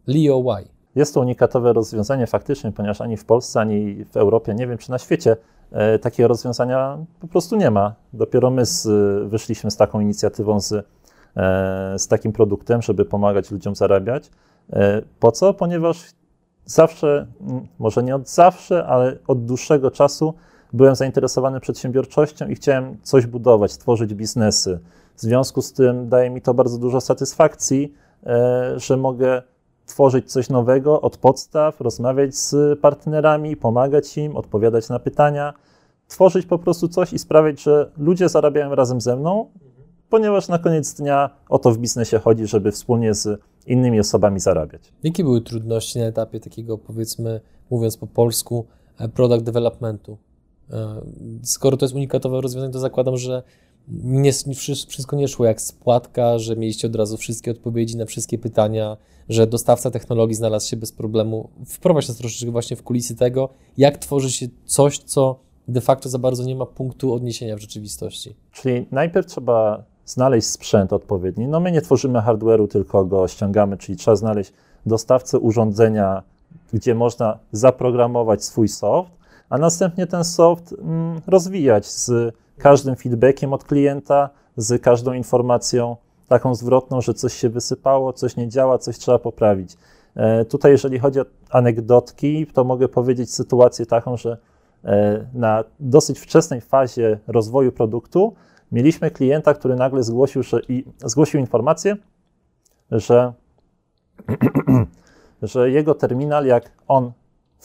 Leo, 0.07 0.41
why? 0.41 0.69
Jest 0.95 1.13
to 1.13 1.19
unikatowe 1.19 1.73
rozwiązanie 1.73 2.27
faktycznie, 2.27 2.71
ponieważ 2.71 3.01
ani 3.01 3.17
w 3.17 3.25
Polsce, 3.25 3.59
ani 3.59 4.05
w 4.05 4.17
Europie, 4.17 4.53
nie 4.53 4.67
wiem 4.67 4.77
czy 4.77 4.91
na 4.91 4.97
świecie, 4.97 5.37
e, 5.71 5.99
takiego 5.99 6.27
rozwiązania 6.27 6.97
po 7.19 7.27
prostu 7.27 7.55
nie 7.55 7.71
ma. 7.71 7.95
Dopiero 8.13 8.51
my 8.51 8.65
z, 8.65 8.87
wyszliśmy 9.29 9.71
z 9.71 9.77
taką 9.77 9.99
inicjatywą 9.99 10.59
z 10.59 10.85
E, 11.37 11.99
z 11.99 12.07
takim 12.07 12.31
produktem, 12.31 12.81
żeby 12.81 13.05
pomagać 13.05 13.51
ludziom 13.51 13.75
zarabiać. 13.75 14.31
E, 14.73 15.01
po 15.19 15.31
co? 15.31 15.53
Ponieważ 15.53 16.03
zawsze, 16.65 17.27
może 17.79 18.03
nie 18.03 18.15
od 18.15 18.29
zawsze, 18.29 18.85
ale 18.85 19.17
od 19.27 19.45
dłuższego 19.45 19.91
czasu 19.91 20.33
byłem 20.73 20.95
zainteresowany 20.95 21.59
przedsiębiorczością 21.59 22.47
i 22.47 22.55
chciałem 22.55 22.97
coś 23.01 23.25
budować, 23.25 23.77
tworzyć 23.77 24.13
biznesy. 24.13 24.79
W 25.15 25.21
związku 25.21 25.61
z 25.61 25.73
tym 25.73 26.09
daje 26.09 26.29
mi 26.29 26.41
to 26.41 26.53
bardzo 26.53 26.77
dużo 26.77 27.01
satysfakcji, 27.01 27.93
e, 28.25 28.73
że 28.79 28.97
mogę 28.97 29.41
tworzyć 29.85 30.31
coś 30.31 30.49
nowego 30.49 31.01
od 31.01 31.17
podstaw, 31.17 31.81
rozmawiać 31.81 32.35
z 32.35 32.79
partnerami, 32.79 33.57
pomagać 33.57 34.17
im, 34.17 34.37
odpowiadać 34.37 34.89
na 34.89 34.99
pytania, 34.99 35.53
tworzyć 36.07 36.45
po 36.45 36.59
prostu 36.59 36.87
coś 36.87 37.13
i 37.13 37.19
sprawiać, 37.19 37.61
że 37.61 37.91
ludzie 37.97 38.29
zarabiają 38.29 38.75
razem 38.75 39.01
ze 39.01 39.15
mną, 39.15 39.49
ponieważ 40.09 40.47
na 40.47 40.59
koniec 40.59 40.93
dnia 40.93 41.29
o 41.49 41.59
to 41.59 41.71
w 41.71 41.77
biznesie 41.77 42.19
chodzi, 42.19 42.47
żeby 42.47 42.71
wspólnie 42.71 43.13
z 43.13 43.41
innymi 43.67 43.99
osobami 43.99 44.39
zarabiać. 44.39 44.93
Jakie 45.03 45.23
były 45.23 45.41
trudności 45.41 45.99
na 45.99 46.05
etapie 46.05 46.39
takiego, 46.39 46.77
powiedzmy, 46.77 47.41
mówiąc 47.69 47.97
po 47.97 48.07
polsku, 48.07 48.65
product 49.13 49.43
developmentu? 49.43 50.17
E, 50.71 51.01
skoro 51.43 51.77
to 51.77 51.85
jest 51.85 51.95
unikatowe 51.95 52.41
rozwiązanie, 52.41 52.73
to 52.73 52.79
zakładam, 52.79 53.17
że 53.17 53.43
nie, 54.03 54.31
wszystko 54.87 55.15
nie 55.15 55.27
szło 55.27 55.45
jak 55.45 55.61
spłatka, 55.61 56.39
że 56.39 56.55
mieliście 56.55 56.87
od 56.87 56.95
razu 56.95 57.17
wszystkie 57.17 57.51
odpowiedzi 57.51 57.97
na 57.97 58.05
wszystkie 58.05 58.37
pytania, 58.37 58.97
że 59.29 59.47
dostawca 59.47 59.91
technologii 59.91 60.35
znalazł 60.35 60.69
się 60.69 60.77
bez 60.77 60.91
problemu. 60.91 61.49
Wprowadź 61.65 62.07
nas 62.07 62.17
troszeczkę 62.17 62.51
właśnie 62.51 62.77
w 62.77 62.83
kulisy 62.83 63.15
tego, 63.15 63.49
jak 63.77 63.97
tworzy 63.97 64.31
się 64.31 64.47
coś, 64.65 64.97
co 64.97 65.39
de 65.67 65.81
facto 65.81 66.09
za 66.09 66.19
bardzo 66.19 66.43
nie 66.43 66.55
ma 66.55 66.65
punktu 66.65 67.13
odniesienia 67.13 67.55
w 67.55 67.59
rzeczywistości. 67.59 68.35
Czyli 68.51 68.85
najpierw 68.91 69.27
trzeba 69.27 69.83
znaleźć 70.05 70.47
sprzęt 70.47 70.93
odpowiedni. 70.93 71.47
No 71.47 71.59
my 71.59 71.71
nie 71.71 71.81
tworzymy 71.81 72.19
hardware'u, 72.19 72.67
tylko 72.67 73.05
go 73.05 73.27
ściągamy, 73.27 73.77
czyli 73.77 73.97
trzeba 73.97 74.15
znaleźć 74.15 74.53
dostawcę 74.85 75.39
urządzenia, 75.39 76.23
gdzie 76.73 76.95
można 76.95 77.39
zaprogramować 77.51 78.43
swój 78.43 78.67
soft, 78.67 79.11
a 79.49 79.57
następnie 79.57 80.07
ten 80.07 80.23
soft 80.23 80.73
mm, 80.73 81.21
rozwijać 81.27 81.85
z 81.85 82.35
każdym 82.57 82.95
feedbackiem 82.95 83.53
od 83.53 83.63
klienta, 83.63 84.29
z 84.57 84.81
każdą 84.81 85.13
informacją 85.13 85.97
taką 86.27 86.55
zwrotną, 86.55 87.01
że 87.01 87.13
coś 87.13 87.33
się 87.33 87.49
wysypało, 87.49 88.13
coś 88.13 88.35
nie 88.35 88.49
działa, 88.49 88.77
coś 88.77 88.97
trzeba 88.97 89.19
poprawić. 89.19 89.77
E, 90.15 90.45
tutaj, 90.45 90.71
jeżeli 90.71 90.99
chodzi 90.99 91.19
o 91.19 91.25
anegdotki, 91.49 92.47
to 92.47 92.63
mogę 92.63 92.87
powiedzieć 92.87 93.33
sytuację 93.33 93.85
taką, 93.85 94.17
że 94.17 94.37
e, 94.83 95.25
na 95.33 95.63
dosyć 95.79 96.19
wczesnej 96.19 96.61
fazie 96.61 97.19
rozwoju 97.27 97.71
produktu 97.71 98.33
mieliśmy 98.71 99.11
klienta, 99.11 99.53
który 99.53 99.75
nagle 99.75 100.03
zgłosił, 100.03 100.43
że, 100.43 100.61
i, 100.69 100.85
zgłosił 101.05 101.39
informację, 101.39 101.95
że, 102.91 103.33
że 105.41 105.69
jego 105.71 105.95
terminal, 105.95 106.45
jak 106.45 106.71
on 106.87 107.11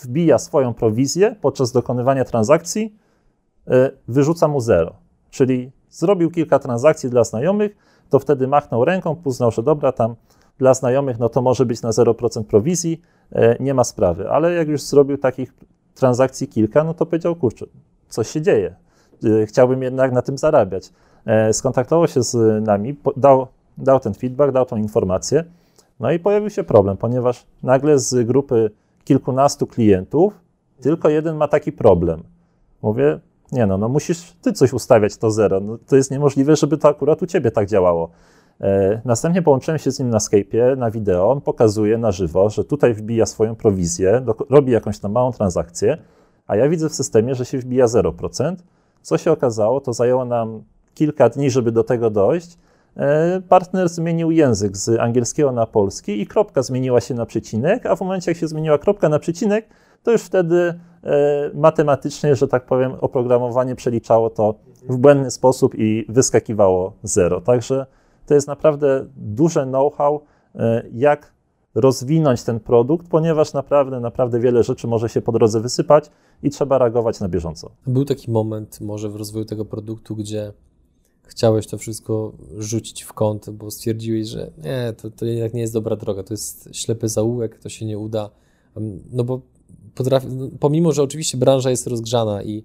wbija 0.02 0.38
swoją 0.38 0.74
prowizję 0.74 1.36
podczas 1.40 1.72
dokonywania 1.72 2.24
transakcji, 2.24 2.96
e, 3.68 3.90
wyrzuca 4.08 4.48
mu 4.48 4.60
zero. 4.60 4.92
Czyli 5.30 5.72
zrobił 5.90 6.30
kilka 6.30 6.58
transakcji 6.58 7.10
dla 7.10 7.24
znajomych, 7.24 7.76
to 8.10 8.18
wtedy 8.18 8.48
machnął 8.48 8.84
ręką, 8.84 9.16
uznał, 9.24 9.50
że 9.50 9.62
dobra, 9.62 9.92
tam 9.92 10.14
dla 10.58 10.74
znajomych, 10.74 11.18
no 11.18 11.28
to 11.28 11.42
może 11.42 11.66
być 11.66 11.82
na 11.82 11.90
0% 11.90 12.44
prowizji, 12.44 13.00
e, 13.32 13.56
nie 13.60 13.74
ma 13.74 13.84
sprawy. 13.84 14.30
Ale 14.30 14.52
jak 14.52 14.68
już 14.68 14.82
zrobił 14.82 15.18
takich 15.18 15.54
transakcji 15.94 16.48
kilka, 16.48 16.84
no 16.84 16.94
to 16.94 17.06
powiedział, 17.06 17.36
kurczę, 17.36 17.66
coś 18.08 18.28
się 18.28 18.42
dzieje. 18.42 18.74
E, 19.24 19.46
chciałbym 19.46 19.82
jednak 19.82 20.12
na 20.12 20.22
tym 20.22 20.38
zarabiać. 20.38 20.92
Skontaktował 21.52 22.08
się 22.08 22.22
z 22.22 22.64
nami, 22.66 22.96
dał, 23.16 23.46
dał 23.78 24.00
ten 24.00 24.14
feedback, 24.14 24.52
dał 24.52 24.66
tą 24.66 24.76
informację, 24.76 25.44
no 26.00 26.12
i 26.12 26.18
pojawił 26.18 26.50
się 26.50 26.64
problem, 26.64 26.96
ponieważ 26.96 27.46
nagle 27.62 27.98
z 27.98 28.26
grupy 28.26 28.70
kilkunastu 29.04 29.66
klientów, 29.66 30.32
tylko 30.80 31.08
jeden 31.08 31.36
ma 31.36 31.48
taki 31.48 31.72
problem. 31.72 32.22
Mówię, 32.82 33.20
nie 33.52 33.66
no, 33.66 33.78
no 33.78 33.88
musisz 33.88 34.32
ty 34.42 34.52
coś 34.52 34.72
ustawiać 34.72 35.16
to 35.16 35.30
zero. 35.30 35.60
No, 35.60 35.78
to 35.86 35.96
jest 35.96 36.10
niemożliwe, 36.10 36.56
żeby 36.56 36.78
to 36.78 36.88
akurat 36.88 37.22
u 37.22 37.26
ciebie 37.26 37.50
tak 37.50 37.68
działało. 37.68 38.10
E, 38.60 39.00
następnie 39.04 39.42
połączyłem 39.42 39.78
się 39.78 39.90
z 39.90 39.98
nim 39.98 40.10
na 40.10 40.18
Skype'ie, 40.18 40.78
na 40.78 40.90
wideo. 40.90 41.30
On 41.30 41.40
pokazuje 41.40 41.98
na 41.98 42.12
żywo, 42.12 42.50
że 42.50 42.64
tutaj 42.64 42.94
wbija 42.94 43.26
swoją 43.26 43.56
prowizję, 43.56 44.20
do, 44.20 44.34
robi 44.50 44.72
jakąś 44.72 44.98
tam 44.98 45.12
małą 45.12 45.32
transakcję, 45.32 45.98
a 46.46 46.56
ja 46.56 46.68
widzę 46.68 46.88
w 46.88 46.94
systemie, 46.94 47.34
że 47.34 47.44
się 47.44 47.58
wbija 47.58 47.86
0%. 47.86 48.56
Co 49.02 49.18
się 49.18 49.32
okazało, 49.32 49.80
to 49.80 49.92
zajęło 49.92 50.24
nam 50.24 50.62
kilka 50.94 51.28
dni, 51.28 51.50
żeby 51.50 51.72
do 51.72 51.84
tego 51.84 52.10
dojść. 52.10 52.58
E, 52.96 53.40
partner 53.48 53.88
zmienił 53.88 54.30
język 54.30 54.76
z 54.76 55.00
angielskiego 55.00 55.52
na 55.52 55.66
polski 55.66 56.20
i 56.20 56.26
kropka 56.26 56.62
zmieniła 56.62 57.00
się 57.00 57.14
na 57.14 57.26
przecinek, 57.26 57.86
a 57.86 57.96
w 57.96 58.00
momencie, 58.00 58.30
jak 58.30 58.38
się 58.38 58.48
zmieniła 58.48 58.78
kropka 58.78 59.08
na 59.08 59.18
przecinek, 59.18 59.68
to 60.02 60.12
już 60.12 60.22
wtedy 60.22 60.80
e, 61.04 61.50
matematycznie, 61.54 62.36
że 62.36 62.48
tak 62.48 62.66
powiem, 62.66 62.92
oprogramowanie 63.00 63.76
przeliczało 63.76 64.30
to 64.30 64.54
w 64.88 64.96
błędny 64.96 65.30
sposób 65.30 65.74
i 65.78 66.06
wyskakiwało 66.08 66.92
zero. 67.02 67.40
Także 67.40 67.86
to 68.26 68.34
jest 68.34 68.48
naprawdę 68.48 69.06
duże 69.16 69.66
know-how, 69.66 70.20
e, 70.54 70.82
jak 70.92 71.32
rozwinąć 71.74 72.42
ten 72.42 72.60
produkt, 72.60 73.08
ponieważ 73.08 73.52
naprawdę, 73.52 74.00
naprawdę 74.00 74.40
wiele 74.40 74.62
rzeczy 74.62 74.86
może 74.86 75.08
się 75.08 75.22
po 75.22 75.32
drodze 75.32 75.60
wysypać 75.60 76.10
i 76.42 76.50
trzeba 76.50 76.78
reagować 76.78 77.20
na 77.20 77.28
bieżąco. 77.28 77.70
Był 77.86 78.04
taki 78.04 78.30
moment 78.30 78.80
może 78.80 79.08
w 79.08 79.16
rozwoju 79.16 79.44
tego 79.44 79.64
produktu, 79.64 80.16
gdzie 80.16 80.52
chciałeś 81.30 81.66
to 81.66 81.78
wszystko 81.78 82.32
rzucić 82.58 83.02
w 83.02 83.12
kąt, 83.12 83.50
bo 83.50 83.70
stwierdziłeś, 83.70 84.28
że 84.28 84.50
nie, 84.64 84.92
to, 84.92 85.10
to 85.10 85.24
jednak 85.24 85.54
nie 85.54 85.60
jest 85.60 85.72
dobra 85.72 85.96
droga, 85.96 86.22
to 86.22 86.34
jest 86.34 86.68
ślepy 86.72 87.08
zaułek, 87.08 87.58
to 87.58 87.68
się 87.68 87.86
nie 87.86 87.98
uda. 87.98 88.30
No 89.12 89.24
bo 89.24 89.40
potrafi, 89.94 90.26
no, 90.26 90.48
pomimo, 90.60 90.92
że 90.92 91.02
oczywiście 91.02 91.38
branża 91.38 91.70
jest 91.70 91.86
rozgrzana 91.86 92.42
i 92.42 92.64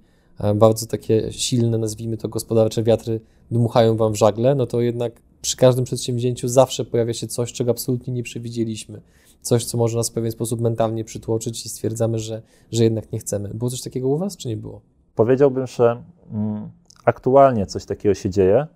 bardzo 0.55 0.85
takie 0.85 1.33
silne, 1.33 1.77
nazwijmy 1.77 2.17
to 2.17 2.29
gospodarcze 2.29 2.83
wiatry 2.83 3.19
dmuchają 3.51 3.97
wam 3.97 4.13
w 4.13 4.15
żagle, 4.15 4.55
no 4.55 4.65
to 4.65 4.81
jednak 4.81 5.21
przy 5.41 5.57
każdym 5.57 5.85
przedsięwzięciu 5.85 6.47
zawsze 6.47 6.85
pojawia 6.85 7.13
się 7.13 7.27
coś, 7.27 7.53
czego 7.53 7.71
absolutnie 7.71 8.13
nie 8.13 8.23
przewidzieliśmy. 8.23 9.01
Coś, 9.41 9.65
co 9.65 9.77
może 9.77 9.97
nas 9.97 10.09
w 10.09 10.13
pewien 10.13 10.31
sposób 10.31 10.61
mentalnie 10.61 11.03
przytłoczyć 11.03 11.65
i 11.65 11.69
stwierdzamy, 11.69 12.19
że, 12.19 12.41
że 12.71 12.83
jednak 12.83 13.11
nie 13.11 13.19
chcemy. 13.19 13.49
Było 13.53 13.71
coś 13.71 13.81
takiego 13.81 14.07
u 14.07 14.17
was, 14.17 14.37
czy 14.37 14.47
nie 14.47 14.57
było? 14.57 14.81
Powiedziałbym, 15.15 15.67
że 15.67 16.03
mm, 16.31 16.69
aktualnie 17.05 17.65
coś 17.65 17.85
takiego 17.85 18.15
się 18.15 18.29
dzieje. 18.29 18.67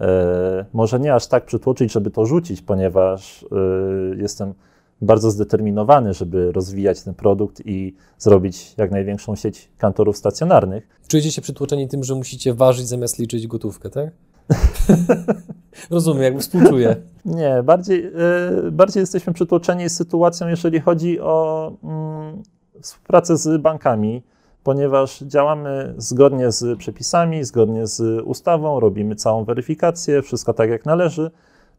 E, 0.00 0.64
może 0.72 1.00
nie 1.00 1.14
aż 1.14 1.26
tak 1.26 1.44
przytłoczyć, 1.44 1.92
żeby 1.92 2.10
to 2.10 2.26
rzucić, 2.26 2.62
ponieważ 2.62 3.42
e, 3.42 4.16
jestem 4.16 4.54
bardzo 5.02 5.30
zdeterminowany, 5.30 6.14
żeby 6.14 6.52
rozwijać 6.52 7.02
ten 7.02 7.14
produkt 7.14 7.62
i 7.66 7.94
zrobić 8.18 8.74
jak 8.76 8.90
największą 8.90 9.36
sieć 9.36 9.68
kantorów 9.78 10.16
stacjonarnych. 10.16 10.88
Czujecie 11.08 11.32
się 11.32 11.42
przytłoczeni 11.42 11.88
tym, 11.88 12.04
że 12.04 12.14
musicie 12.14 12.54
ważyć 12.54 12.88
zamiast 12.88 13.18
liczyć 13.18 13.46
gotówkę, 13.46 13.90
tak? 13.90 14.10
Rozumiem, 15.90 16.22
jakby 16.22 16.40
współczuję. 16.40 16.96
Nie, 17.24 17.62
bardziej, 17.64 18.06
e, 18.66 18.70
bardziej 18.70 19.00
jesteśmy 19.00 19.32
przytłoczeni 19.32 19.90
sytuacją, 19.90 20.48
jeżeli 20.48 20.80
chodzi 20.80 21.20
o 21.20 21.72
mm, 21.84 22.42
współpracę 22.82 23.36
z 23.36 23.62
bankami 23.62 24.22
ponieważ 24.66 25.20
działamy 25.20 25.94
zgodnie 25.96 26.52
z 26.52 26.78
przepisami, 26.78 27.44
zgodnie 27.44 27.86
z 27.86 28.22
ustawą, 28.24 28.80
robimy 28.80 29.14
całą 29.14 29.44
weryfikację, 29.44 30.22
wszystko 30.22 30.54
tak 30.54 30.70
jak 30.70 30.86
należy. 30.86 31.30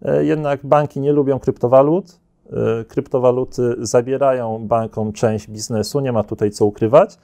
E, 0.01 0.23
jednak 0.25 0.59
banki 0.65 0.99
nie 0.99 1.11
lubią 1.11 1.39
kryptowalut. 1.39 2.19
E, 2.51 2.85
kryptowaluty 2.85 3.75
zabierają 3.79 4.67
bankom 4.67 5.13
część 5.13 5.47
biznesu, 5.47 5.99
nie 5.99 6.11
ma 6.11 6.23
tutaj 6.23 6.51
co 6.51 6.65
ukrywać. 6.65 7.17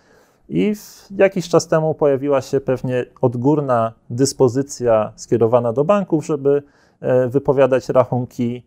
I 0.49 0.73
jakiś 1.17 1.49
czas 1.49 1.67
temu 1.67 1.93
pojawiła 1.93 2.41
się 2.41 2.61
pewnie 2.61 3.05
odgórna 3.21 3.93
dyspozycja 4.09 5.13
skierowana 5.15 5.73
do 5.73 5.83
banków, 5.83 6.25
żeby 6.25 6.63
e, 7.01 7.27
wypowiadać 7.27 7.89
rachunki 7.89 8.63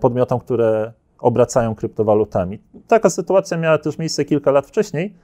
podmiotom, 0.00 0.40
które 0.40 0.92
obracają 1.18 1.74
kryptowalutami. 1.74 2.58
Taka 2.86 3.10
sytuacja 3.10 3.56
miała 3.56 3.78
też 3.78 3.98
miejsce 3.98 4.24
kilka 4.24 4.50
lat 4.50 4.66
wcześniej 4.66 5.14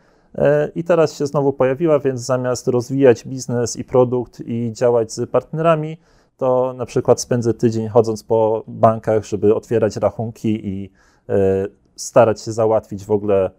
I 0.75 0.85
teraz 0.85 1.15
się 1.15 1.27
znowu 1.27 1.53
pojawiła, 1.53 1.99
więc 1.99 2.21
zamiast 2.21 2.69
rozwijać 2.69 3.25
biznes 3.29 3.77
i 3.77 3.85
produkt 3.85 4.41
i 4.47 4.73
działać 4.73 5.12
z 5.12 5.31
partnerami, 5.31 5.97
to 6.37 6.75
na 6.77 6.87
przykład 6.87 7.21
spędzę 7.21 7.55
tydzień 7.55 7.89
chodząc 7.89 8.23
po 8.23 8.65
bankach, 8.67 9.25
żeby 9.25 9.55
otwierać 9.55 9.97
rachunki 9.97 10.67
i 10.67 10.91
e, 11.29 11.67
starać 11.97 12.41
się 12.41 12.53
załatwić 12.53 13.05
w 13.05 13.11
ogóle 13.11 13.51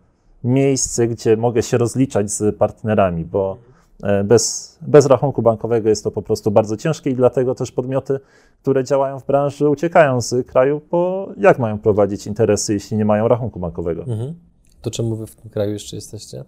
miejsce, 0.43 1.07
gdzie 1.07 1.37
mogę 1.37 1.63
się 1.63 1.77
rozliczać 1.77 2.31
z 2.31 2.57
partnerami, 2.57 3.25
bo 3.25 3.57
e, 4.03 4.23
bez, 4.23 4.77
bez 4.81 5.05
rachunku 5.05 5.41
bankowego 5.41 5.89
jest 5.89 6.03
to 6.03 6.11
po 6.11 6.21
prostu 6.21 6.51
bardzo 6.51 6.77
ciężkie 6.77 7.09
i 7.09 7.15
dlatego 7.15 7.55
też 7.55 7.71
podmioty, 7.71 8.19
które 8.61 8.83
działają 8.83 9.19
w 9.19 9.25
branży, 9.25 9.69
uciekają 9.69 10.21
z 10.21 10.47
kraju, 10.47 10.81
bo 10.91 11.29
jak 11.37 11.59
mają 11.59 11.79
prowadzić 11.79 12.27
interesy, 12.27 12.73
jeśli 12.73 12.97
nie 12.97 13.05
mają 13.05 13.27
rachunku 13.27 13.59
bankowego? 13.59 14.01
Mhm. 14.01 14.33
To 14.81 14.91
czemu 14.91 15.15
wy 15.15 15.27
w 15.27 15.35
tym 15.35 15.49
kraju 15.49 15.71
jeszcze 15.73 15.95
jesteście? 15.95 16.43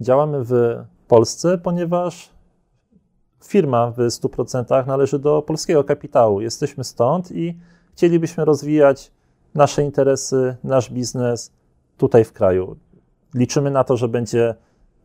Działamy 0.00 0.44
w 0.44 0.52
Polsce, 1.08 1.58
ponieważ 1.58 2.30
firma 3.44 3.90
w 3.90 3.96
100% 3.96 4.86
należy 4.86 5.18
do 5.18 5.42
polskiego 5.42 5.84
kapitału. 5.84 6.40
Jesteśmy 6.40 6.84
stąd 6.84 7.32
i 7.32 7.58
chcielibyśmy 7.92 8.44
rozwijać 8.44 9.12
nasze 9.54 9.82
interesy, 9.82 10.56
nasz 10.64 10.90
biznes 10.90 11.52
tutaj 11.96 12.24
w 12.24 12.32
kraju. 12.32 12.76
liczymy 13.34 13.70
na 13.70 13.84
to, 13.84 13.96
że 13.96 14.08
będzie 14.08 14.54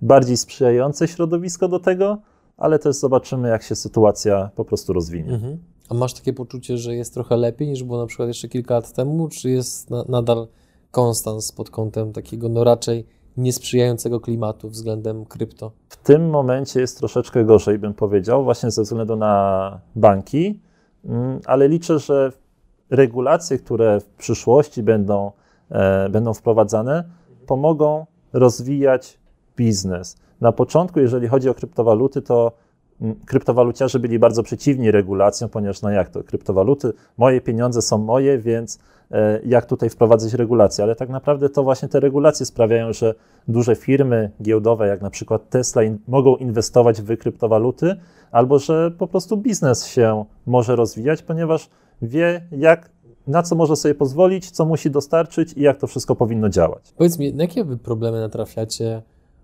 bardziej 0.02 0.38
sprzyjające 0.38 1.08
środowisko 1.08 1.68
do 1.68 1.80
tego, 1.80 2.18
ale 2.58 2.80
też 2.80 2.96
zobaczymy, 2.96 3.50
jak 3.50 3.64
się 3.64 3.76
sytuacja 3.76 4.50
po 4.56 4.66
prostu 4.66 4.94
rozwinie. 4.94 5.34
Mhm. 5.34 5.58
A 5.90 5.94
masz 5.94 6.14
takie 6.14 6.34
poczucie, 6.34 6.78
że 6.78 6.96
jest 6.96 7.14
trochę 7.14 7.38
lepiej 7.38 7.68
niż 7.68 7.84
było 7.84 8.00
na 8.00 8.06
przykład 8.06 8.28
jeszcze 8.28 8.48
kilka 8.48 8.74
lat 8.74 8.94
temu, 8.94 9.30
czy 9.30 9.50
jest 9.50 9.90
na, 9.90 10.04
nadal 10.10 10.48
konstans 10.92 11.52
pod 11.52 11.70
kątem 11.70 12.14
takiego 12.14 12.50
no 12.50 12.64
raczej 12.64 13.06
niesprzyjającego 13.38 14.20
klimatu 14.20 14.70
względem 14.70 15.26
krypto? 15.26 15.72
W 15.90 15.98
tym 15.98 16.30
momencie 16.30 16.80
jest 16.80 16.98
troszeczkę 16.98 17.46
gorzej, 17.46 17.80
bym 17.80 17.94
powiedział, 17.94 18.44
właśnie 18.44 18.72
ze 18.72 18.84
względu 18.84 19.16
na 19.16 19.80
banki, 19.96 20.60
mm, 21.06 21.40
ale 21.46 21.68
liczę, 21.68 22.00
że 22.00 22.32
regulacje, 22.90 23.58
które 23.58 24.00
w 24.00 24.06
przyszłości 24.06 24.84
będą, 24.84 25.32
e, 25.72 26.10
będą 26.10 26.34
wprowadzane, 26.34 27.04
pomogą 27.48 28.06
rozwijać 28.34 29.20
biznes. 29.58 30.18
Na 30.42 30.52
początku, 30.52 31.00
jeżeli 31.00 31.28
chodzi 31.28 31.50
o 31.50 31.54
kryptowaluty, 31.54 32.22
to 32.22 32.52
kryptowaluciarze 33.26 34.00
byli 34.00 34.20
bardzo 34.20 34.44
przeciwni 34.44 34.92
regulacjom, 34.92 35.50
ponieważ 35.50 35.82
no 35.82 35.90
jak 35.90 36.10
to, 36.10 36.24
kryptowaluty, 36.24 36.94
moje 37.18 37.42
pieniądze 37.42 37.82
są 37.82 37.98
moje, 37.98 38.38
więc 38.38 38.80
e, 39.12 39.40
jak 39.46 39.66
tutaj 39.66 39.90
wprowadzać 39.90 40.34
regulacje, 40.34 40.84
ale 40.84 40.96
tak 40.96 41.10
naprawdę 41.10 41.50
to 41.50 41.64
właśnie 41.64 41.88
te 41.88 42.00
regulacje 42.00 42.46
sprawiają, 42.46 42.94
że 42.94 43.16
duże 43.48 43.76
firmy 43.76 44.32
giełdowe, 44.42 44.88
jak 44.88 45.02
na 45.02 45.10
przykład 45.10 45.50
Tesla, 45.50 45.84
in, 45.84 45.98
mogą 46.08 46.36
inwestować 46.36 47.02
w 47.02 47.18
kryptowaluty, 47.18 47.96
albo 48.32 48.60
że 48.60 48.92
po 48.92 49.08
prostu 49.08 49.38
biznes 49.38 49.88
się 49.88 50.26
może 50.46 50.76
rozwijać, 50.76 51.22
ponieważ 51.22 51.70
wie, 52.02 52.48
jak, 52.52 52.90
na 53.28 53.44
co 53.44 53.56
może 53.56 53.76
sobie 53.76 53.96
pozwolić, 53.96 54.52
co 54.52 54.66
musi 54.66 54.92
dostarczyć 54.92 55.54
i 55.54 55.62
jak 55.62 55.78
to 55.78 55.88
wszystko 55.88 56.16
powinno 56.16 56.50
działać. 56.50 56.94
Powiedz 56.98 57.20
mi, 57.20 57.34
na 57.34 57.44
jakie 57.44 57.64
wy 57.64 57.78
problemy 57.78 58.20
natrafiacie 58.20 59.02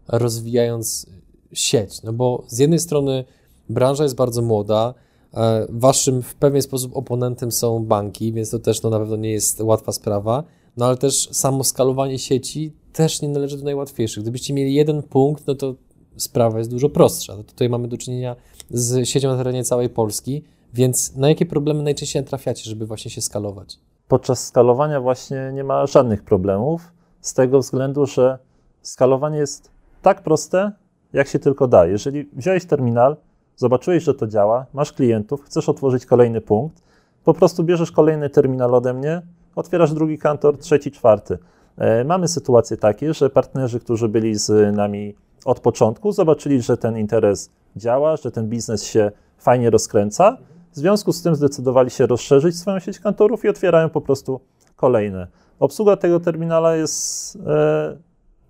rozwijając 0.07 1.07
sieć? 1.53 2.03
No 2.03 2.13
bo 2.13 2.43
z 2.47 2.59
jednej 2.59 2.79
strony 2.79 3.25
branża 3.71 4.03
jest 4.03 4.15
bardzo 4.15 4.41
młoda, 4.41 4.93
e, 5.33 5.67
waszym 5.69 6.21
w 6.21 6.35
pewien 6.35 6.61
sposób 6.61 6.97
oponentem 6.97 7.51
są 7.51 7.85
banki, 7.85 8.33
więc 8.33 8.49
to 8.49 8.59
też 8.59 8.81
no, 8.83 8.89
na 8.89 8.99
pewno 8.99 9.15
nie 9.15 9.31
jest 9.31 9.61
łatwa 9.61 9.91
sprawa, 9.91 10.43
no 10.77 10.85
ale 10.85 10.97
też 10.97 11.29
samo 11.31 11.63
skalowanie 11.63 12.19
sieci 12.19 12.73
też 12.93 13.21
nie 13.21 13.29
należy 13.29 13.57
do 13.57 13.63
najłatwiejszych. 13.63 14.23
Gdybyście 14.23 14.53
mieli 14.53 14.73
jeden 14.73 15.03
punkt, 15.03 15.47
no 15.47 15.55
to 15.55 15.75
sprawa 16.17 16.57
jest 16.57 16.69
dużo 16.69 16.89
prostsza. 16.89 17.37
No 17.37 17.43
tutaj 17.43 17.69
mamy 17.69 17.87
do 17.87 17.97
czynienia 17.97 18.35
z 18.69 19.09
siecią 19.09 19.29
na 19.29 19.37
terenie 19.37 19.63
całej 19.63 19.89
Polski, 19.89 20.43
więc 20.73 21.15
na 21.15 21.29
jakie 21.29 21.45
problemy 21.45 21.83
najczęściej 21.83 22.23
trafiacie, 22.23 22.69
żeby 22.69 22.85
właśnie 22.85 23.11
się 23.11 23.21
skalować? 23.21 23.79
Podczas 24.07 24.47
skalowania 24.47 25.01
właśnie 25.01 25.51
nie 25.53 25.63
ma 25.63 25.85
żadnych 25.85 26.23
problemów, 26.23 26.91
z 27.21 27.33
tego 27.33 27.59
względu, 27.59 28.05
że 28.05 28.39
skalowanie 28.81 29.37
jest 29.37 29.71
tak 30.01 30.23
proste, 30.23 30.71
jak 31.13 31.27
się 31.27 31.39
tylko 31.39 31.67
da. 31.67 31.87
Jeżeli 31.87 32.29
wziąłeś 32.33 32.65
terminal, 32.65 33.17
zobaczyłeś, 33.61 34.03
że 34.03 34.13
to 34.13 34.27
działa, 34.27 34.65
masz 34.73 34.91
klientów, 34.91 35.43
chcesz 35.43 35.69
otworzyć 35.69 36.05
kolejny 36.05 36.41
punkt, 36.41 36.83
po 37.23 37.33
prostu 37.33 37.63
bierzesz 37.63 37.91
kolejny 37.91 38.29
terminal 38.29 38.75
ode 38.75 38.93
mnie, 38.93 39.21
otwierasz 39.55 39.93
drugi 39.93 40.17
kantor, 40.17 40.57
trzeci, 40.57 40.91
czwarty. 40.91 41.37
E, 41.77 42.03
mamy 42.03 42.27
sytuacje 42.27 42.77
takie, 42.77 43.13
że 43.13 43.29
partnerzy, 43.29 43.79
którzy 43.79 44.09
byli 44.09 44.35
z 44.35 44.75
nami 44.75 45.15
od 45.45 45.59
początku, 45.59 46.11
zobaczyli, 46.11 46.61
że 46.61 46.77
ten 46.77 46.97
interes 46.97 47.49
działa, 47.75 48.17
że 48.17 48.31
ten 48.31 48.49
biznes 48.49 48.83
się 48.83 49.11
fajnie 49.37 49.69
rozkręca. 49.69 50.37
W 50.71 50.75
związku 50.75 51.13
z 51.13 51.21
tym 51.21 51.35
zdecydowali 51.35 51.89
się 51.89 52.07
rozszerzyć 52.07 52.57
swoją 52.57 52.79
sieć 52.79 52.99
kantorów 52.99 53.45
i 53.45 53.49
otwierają 53.49 53.89
po 53.89 54.01
prostu 54.01 54.39
kolejne. 54.75 55.27
Obsługa 55.59 55.97
tego 55.97 56.19
terminala 56.19 56.75
jest 56.75 57.35
e, 57.47 57.97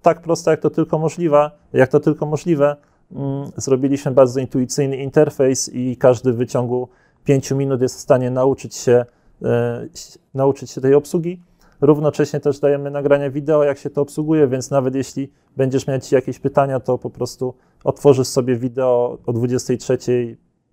tak 0.02 0.22
prosta, 0.22 0.52
jak 0.52 0.60
to 0.60 0.70
tylko 0.70 1.00
możliwe. 1.00 1.52
Jak 1.74 1.90
to 1.90 2.00
tylko 2.00 2.26
możliwe. 2.26 2.76
Mm, 3.16 3.52
zrobiliśmy 3.56 4.12
bardzo 4.12 4.40
intuicyjny 4.40 4.98
interfejs 4.98 5.70
i 5.74 5.98
każdy 5.98 6.34
w 6.34 6.36
wyciągu 6.36 6.88
5 7.24 7.52
minut 7.52 7.82
jest 7.82 7.98
w 7.98 8.00
stanie 8.00 8.32
nauczyć 8.32 8.76
się, 8.76 9.06
e, 9.42 9.88
nauczyć 10.34 10.72
się 10.72 10.82
tej 10.82 10.94
obsługi. 10.94 11.42
Równocześnie 11.82 12.40
też 12.40 12.60
dajemy 12.60 12.92
nagrania 12.92 13.30
wideo, 13.30 13.64
jak 13.64 13.78
się 13.78 13.90
to 13.90 14.02
obsługuje, 14.02 14.48
więc 14.48 14.72
nawet 14.72 14.96
jeśli 14.96 15.32
będziesz 15.58 15.88
mieć 15.88 16.12
jakieś 16.12 16.40
pytania, 16.40 16.80
to 16.80 16.98
po 16.98 17.10
prostu 17.10 17.54
otworzysz 17.84 18.28
sobie 18.28 18.56
wideo 18.56 19.18
o 19.26 19.34
23 19.34 19.98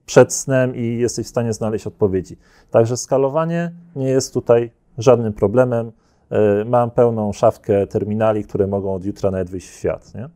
przed 0.06 0.32
snem 0.32 0.76
i 0.76 0.98
jesteś 0.98 1.26
w 1.26 1.30
stanie 1.30 1.52
znaleźć 1.52 1.86
odpowiedzi. 1.86 2.36
Także 2.70 2.96
skalowanie 2.96 3.72
nie 3.96 4.08
jest 4.08 4.34
tutaj 4.34 4.70
żadnym 4.98 5.32
problemem. 5.32 5.92
E, 6.30 6.64
mam 6.64 6.90
pełną 6.90 7.32
szafkę 7.32 7.86
terminali, 7.86 8.44
które 8.44 8.66
mogą 8.66 8.94
od 8.94 9.04
jutra 9.04 9.30
nawet 9.30 9.50
wyjść 9.50 9.68
w 9.68 9.74
świat. 9.74 10.14
Nie? 10.14 10.28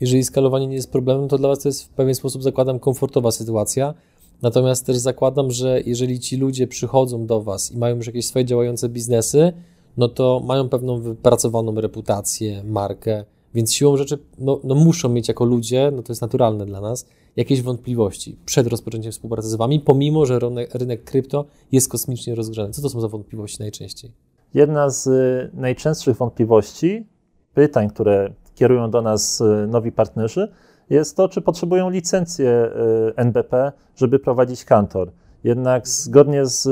Jeżeli 0.00 0.24
skalowanie 0.24 0.66
nie 0.66 0.74
jest 0.74 0.92
problemem, 0.92 1.28
to 1.28 1.38
dla 1.38 1.48
Was 1.48 1.58
to 1.58 1.68
jest 1.68 1.84
w 1.84 1.88
pewien 1.88 2.14
sposób, 2.14 2.42
zakładam, 2.42 2.78
komfortowa 2.78 3.30
sytuacja. 3.30 3.94
Natomiast 4.42 4.86
też 4.86 4.96
zakładam, 4.96 5.50
że 5.50 5.80
jeżeli 5.86 6.20
ci 6.20 6.36
ludzie 6.36 6.66
przychodzą 6.66 7.26
do 7.26 7.42
Was 7.42 7.72
i 7.72 7.78
mają 7.78 7.96
już 7.96 8.06
jakieś 8.06 8.26
swoje 8.26 8.44
działające 8.44 8.88
biznesy, 8.88 9.52
no 9.96 10.08
to 10.08 10.42
mają 10.44 10.68
pewną 10.68 11.00
wypracowaną 11.00 11.74
reputację, 11.74 12.64
markę, 12.64 13.24
więc 13.54 13.74
siłą 13.74 13.96
rzeczy 13.96 14.18
no, 14.38 14.60
no 14.64 14.74
muszą 14.74 15.08
mieć 15.08 15.28
jako 15.28 15.44
ludzie, 15.44 15.90
no 15.96 16.02
to 16.02 16.12
jest 16.12 16.22
naturalne 16.22 16.66
dla 16.66 16.80
nas, 16.80 17.06
jakieś 17.36 17.62
wątpliwości 17.62 18.36
przed 18.44 18.66
rozpoczęciem 18.66 19.12
współpracy 19.12 19.48
z 19.48 19.54
Wami, 19.54 19.80
pomimo, 19.80 20.26
że 20.26 20.38
rynek, 20.38 20.74
rynek 20.74 21.04
krypto 21.04 21.44
jest 21.72 21.88
kosmicznie 21.88 22.34
rozgrzany. 22.34 22.72
Co 22.72 22.82
to 22.82 22.88
są 22.88 23.00
za 23.00 23.08
wątpliwości 23.08 23.56
najczęściej? 23.60 24.12
Jedna 24.54 24.90
z 24.90 25.06
y, 25.06 25.50
najczęstszych 25.54 26.16
wątpliwości, 26.16 27.06
pytań, 27.54 27.90
które 27.90 28.34
kierują 28.58 28.90
do 28.90 29.02
nas 29.02 29.40
y, 29.40 29.66
nowi 29.68 29.92
partnerzy, 29.92 30.52
jest 30.90 31.16
to, 31.16 31.28
czy 31.28 31.40
potrzebują 31.40 31.90
licencję 31.90 32.70
y, 33.10 33.16
NBP, 33.16 33.72
żeby 33.96 34.18
prowadzić 34.18 34.64
kantor. 34.64 35.10
Jednak 35.44 35.88
zgodnie 35.88 36.46
z 36.46 36.68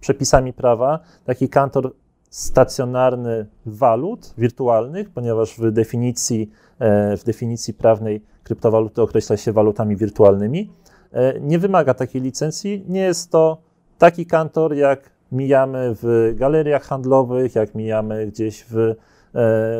przepisami 0.00 0.52
prawa, 0.52 0.98
taki 1.24 1.48
kantor 1.48 1.92
stacjonarny 2.30 3.46
walut 3.66 4.34
wirtualnych, 4.38 5.10
ponieważ 5.10 5.58
w 5.58 5.70
definicji, 5.70 6.50
e, 6.78 7.16
w 7.16 7.24
definicji 7.24 7.74
prawnej 7.74 8.22
kryptowaluty 8.42 9.02
określa 9.02 9.36
się 9.36 9.52
walutami 9.52 9.96
wirtualnymi, 9.96 10.72
e, 11.12 11.40
nie 11.40 11.58
wymaga 11.58 11.94
takiej 11.94 12.22
licencji. 12.22 12.84
Nie 12.88 13.00
jest 13.00 13.30
to 13.30 13.58
taki 13.98 14.26
kantor, 14.26 14.74
jak 14.74 15.10
mijamy 15.32 15.96
w 16.02 16.34
galeriach 16.36 16.82
handlowych, 16.82 17.54
jak 17.54 17.74
mijamy 17.74 18.26
gdzieś 18.26 18.64
w, 18.70 18.76
e, 18.78 18.94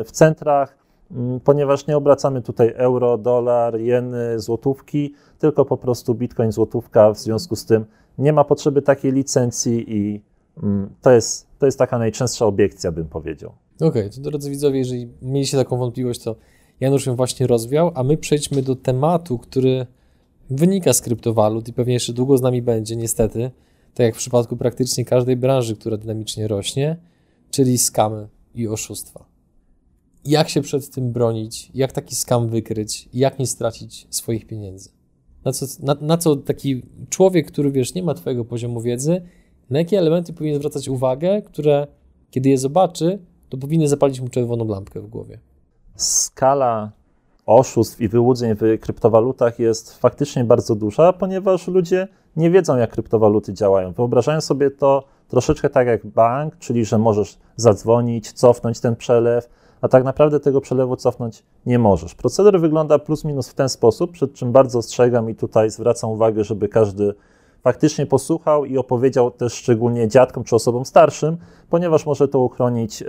w 0.03 0.11
centrach, 0.11 0.76
ponieważ 1.43 1.87
nie 1.87 1.97
obracamy 1.97 2.41
tutaj 2.41 2.73
euro, 2.75 3.17
dolar, 3.17 3.79
jeny, 3.79 4.39
złotówki, 4.39 5.13
tylko 5.39 5.65
po 5.65 5.77
prostu 5.77 6.15
bitcoin, 6.15 6.51
złotówka. 6.51 7.13
W 7.13 7.19
związku 7.19 7.55
z 7.55 7.65
tym 7.65 7.85
nie 8.17 8.33
ma 8.33 8.43
potrzeby 8.43 8.81
takiej 8.81 9.11
licencji 9.11 9.97
i 9.97 10.21
mm, 10.63 10.89
to 11.01 11.11
jest, 11.11 11.47
to 11.59 11.65
jest 11.65 11.79
taka 11.79 11.97
najczęstsza 11.97 12.45
obiekcja, 12.45 12.91
bym 12.91 13.05
powiedział. 13.05 13.51
Okej, 13.75 13.89
okay, 13.89 14.09
to 14.09 14.21
drodzy 14.21 14.49
widzowie, 14.49 14.79
jeżeli 14.79 15.07
mieliście 15.21 15.57
taką 15.57 15.77
wątpliwość, 15.77 16.23
to 16.23 16.35
Janusz 16.79 17.05
ją 17.05 17.15
właśnie 17.15 17.47
rozwiał, 17.47 17.91
a 17.95 18.03
my 18.03 18.17
przejdźmy 18.17 18.61
do 18.61 18.75
tematu, 18.75 19.37
który 19.37 19.85
wynika 20.49 20.93
z 20.93 21.01
kryptowalut 21.01 21.67
i 21.67 21.73
pewnie 21.73 21.93
jeszcze 21.93 22.13
długo 22.13 22.37
z 22.37 22.41
nami 22.41 22.61
będzie, 22.61 22.95
niestety 22.95 23.51
tak 23.97 24.05
jak 24.05 24.15
w 24.15 24.17
przypadku 24.17 24.57
praktycznie 24.57 25.05
każdej 25.05 25.37
branży, 25.37 25.75
która 25.75 25.97
dynamicznie 25.97 26.47
rośnie, 26.47 26.97
czyli 27.51 27.77
skamy 27.77 28.27
i 28.55 28.67
oszustwa. 28.67 29.25
Jak 30.27 30.49
się 30.49 30.61
przed 30.61 30.89
tym 30.89 31.11
bronić, 31.11 31.71
jak 31.73 31.91
taki 31.91 32.15
skam 32.15 32.47
wykryć, 32.47 33.09
jak 33.13 33.39
nie 33.39 33.47
stracić 33.47 34.07
swoich 34.09 34.47
pieniędzy? 34.47 34.89
Na 35.45 35.51
co, 35.51 35.65
na, 35.79 35.95
na 36.01 36.17
co 36.17 36.35
taki 36.35 36.83
człowiek, 37.09 37.47
który 37.51 37.71
wiesz, 37.71 37.93
nie 37.93 38.03
ma 38.03 38.13
Twojego 38.13 38.45
poziomu 38.45 38.81
wiedzy, 38.81 39.21
na 39.69 39.79
jakie 39.79 39.99
elementy 39.99 40.33
powinien 40.33 40.59
zwracać 40.59 40.89
uwagę, 40.89 41.41
które 41.41 41.87
kiedy 42.31 42.49
je 42.49 42.57
zobaczy, 42.57 43.19
to 43.49 43.57
powinny 43.57 43.87
zapalić 43.87 44.21
mu 44.21 44.27
czerwoną 44.27 44.67
lampkę 44.67 45.01
w 45.01 45.07
głowie? 45.07 45.39
Skala 45.95 46.91
oszustw 47.45 48.01
i 48.01 48.07
wyłudzeń 48.07 48.55
w 48.55 48.79
kryptowalutach 48.79 49.59
jest 49.59 49.93
faktycznie 49.93 50.43
bardzo 50.43 50.75
duża, 50.75 51.13
ponieważ 51.13 51.67
ludzie 51.67 52.07
nie 52.35 52.51
wiedzą, 52.51 52.77
jak 52.77 52.91
kryptowaluty 52.91 53.53
działają. 53.53 53.91
Wyobrażają 53.91 54.41
sobie 54.41 54.71
to 54.71 55.03
troszeczkę 55.27 55.69
tak 55.69 55.87
jak 55.87 56.05
bank, 56.05 56.57
czyli 56.57 56.85
że 56.85 56.97
możesz 56.97 57.37
zadzwonić, 57.55 58.31
cofnąć 58.31 58.79
ten 58.79 58.95
przelew, 58.95 59.49
a 59.81 59.87
tak 59.87 60.03
naprawdę 60.03 60.39
tego 60.39 60.61
przelewu 60.61 60.95
cofnąć 60.95 61.43
nie 61.65 61.79
możesz. 61.79 62.15
Proceder 62.15 62.59
wygląda 62.59 62.99
plus 62.99 63.25
minus 63.25 63.49
w 63.49 63.53
ten 63.53 63.69
sposób, 63.69 64.11
przed 64.11 64.33
czym 64.33 64.51
bardzo 64.51 64.79
ostrzegam 64.79 65.29
i 65.29 65.35
tutaj 65.35 65.69
zwracam 65.69 66.09
uwagę, 66.09 66.43
żeby 66.43 66.69
każdy 66.69 67.13
faktycznie 67.63 68.05
posłuchał 68.05 68.65
i 68.65 68.77
opowiedział 68.77 69.31
też 69.31 69.53
szczególnie 69.53 70.07
dziadkom 70.07 70.43
czy 70.43 70.55
osobom 70.55 70.85
starszym, 70.85 71.37
ponieważ 71.69 72.05
może 72.05 72.27
to 72.27 72.39
uchronić 72.39 73.01
e, 73.01 73.05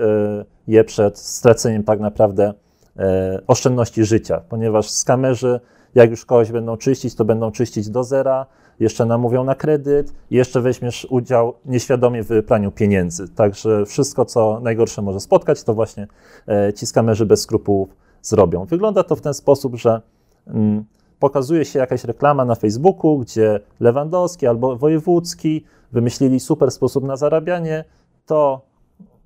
je 0.66 0.84
przed 0.84 1.18
straceniem 1.18 1.84
tak 1.84 2.00
naprawdę 2.00 2.54
e, 2.96 3.40
oszczędności 3.46 4.04
życia, 4.04 4.42
ponieważ 4.48 4.90
skamerzy, 4.90 5.60
jak 5.98 6.10
już 6.10 6.24
kogoś 6.24 6.52
będą 6.52 6.76
czyścić, 6.76 7.14
to 7.14 7.24
będą 7.24 7.50
czyścić 7.50 7.90
do 7.90 8.04
zera, 8.04 8.46
jeszcze 8.80 9.06
namówią 9.06 9.44
na 9.44 9.54
kredyt 9.54 10.12
jeszcze 10.30 10.60
weźmiesz 10.60 11.06
udział 11.10 11.54
nieświadomie 11.64 12.22
w 12.22 12.28
praniu 12.46 12.72
pieniędzy. 12.72 13.28
Także 13.28 13.86
wszystko, 13.86 14.24
co 14.24 14.60
najgorsze 14.60 15.02
może 15.02 15.20
spotkać, 15.20 15.62
to 15.62 15.74
właśnie 15.74 16.06
e, 16.48 16.72
ci 16.72 16.86
skamerzy 16.86 17.26
bez 17.26 17.40
skrupułów 17.40 17.96
zrobią. 18.22 18.64
Wygląda 18.64 19.02
to 19.02 19.16
w 19.16 19.20
ten 19.20 19.34
sposób, 19.34 19.76
że 19.76 20.00
mm, 20.46 20.84
pokazuje 21.18 21.64
się 21.64 21.78
jakaś 21.78 22.04
reklama 22.04 22.44
na 22.44 22.54
Facebooku, 22.54 23.18
gdzie 23.18 23.60
Lewandowski 23.80 24.46
albo 24.46 24.76
Wojewódzki 24.76 25.64
wymyślili 25.92 26.40
super 26.40 26.70
sposób 26.70 27.04
na 27.04 27.16
zarabianie, 27.16 27.84
to 28.26 28.60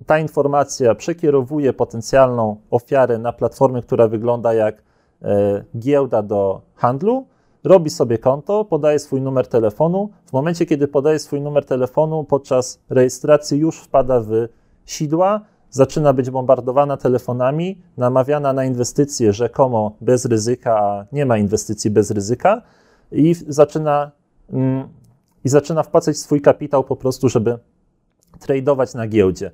ta 0.05 0.19
informacja 0.19 0.95
przekierowuje 0.95 1.73
potencjalną 1.73 2.57
ofiarę 2.71 3.17
na 3.17 3.33
platformę, 3.33 3.81
która 3.81 4.07
wygląda 4.07 4.53
jak 4.53 4.92
giełda 5.75 6.21
do 6.21 6.61
handlu, 6.75 7.25
robi 7.63 7.89
sobie 7.89 8.17
konto, 8.17 8.65
podaje 8.65 8.99
swój 8.99 9.21
numer 9.21 9.47
telefonu. 9.47 10.09
W 10.25 10.33
momencie, 10.33 10.65
kiedy 10.65 10.87
podaje 10.87 11.19
swój 11.19 11.41
numer 11.41 11.65
telefonu, 11.65 12.23
podczas 12.23 12.79
rejestracji 12.89 13.59
już 13.59 13.79
wpada 13.79 14.19
w 14.19 14.47
sidła, 14.85 15.41
zaczyna 15.69 16.13
być 16.13 16.29
bombardowana 16.29 16.97
telefonami, 16.97 17.81
namawiana 17.97 18.53
na 18.53 18.65
inwestycje 18.65 19.33
rzekomo 19.33 19.95
bez 20.01 20.25
ryzyka, 20.25 20.79
a 20.79 21.05
nie 21.11 21.25
ma 21.25 21.37
inwestycji 21.37 21.91
bez 21.91 22.11
ryzyka 22.11 22.61
i 23.11 23.35
zaczyna, 23.47 24.11
mm, 24.49 24.87
i 25.43 25.49
zaczyna 25.49 25.83
wpłacać 25.83 26.17
swój 26.17 26.41
kapitał 26.41 26.83
po 26.83 26.95
prostu, 26.95 27.29
żeby 27.29 27.57
tradować 28.39 28.93
na 28.93 29.07
giełdzie. 29.07 29.51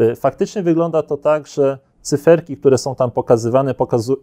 Y, 0.00 0.16
faktycznie 0.16 0.62
wygląda 0.62 1.02
to 1.02 1.16
tak, 1.16 1.46
że 1.46 1.78
cyferki, 2.02 2.56
które 2.56 2.78
są 2.78 2.94
tam 2.94 3.10
pokazywane, 3.10 3.74
pokazu 3.74 4.16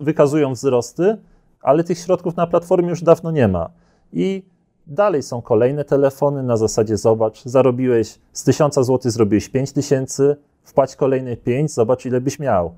wykazują 0.00 0.52
wzrosty, 0.52 1.16
ale 1.62 1.84
tych 1.84 1.98
środków 1.98 2.36
na 2.36 2.46
platformie 2.46 2.88
już 2.88 3.02
dawno 3.02 3.30
nie 3.30 3.48
ma. 3.48 3.70
I 4.12 4.42
dalej 4.86 5.22
są 5.22 5.42
kolejne 5.42 5.84
telefony 5.84 6.42
na 6.42 6.56
zasadzie 6.56 6.96
zobacz, 6.96 7.44
zarobiłeś 7.44 8.18
z 8.32 8.44
1000 8.44 8.74
zł, 8.74 8.98
zrobiłeś 9.10 9.48
5000, 9.48 10.36
wpłać 10.62 10.96
kolejne 10.96 11.36
5, 11.36 11.72
zobacz 11.72 12.06
ile 12.06 12.20
byś 12.20 12.38
miał. 12.38 12.74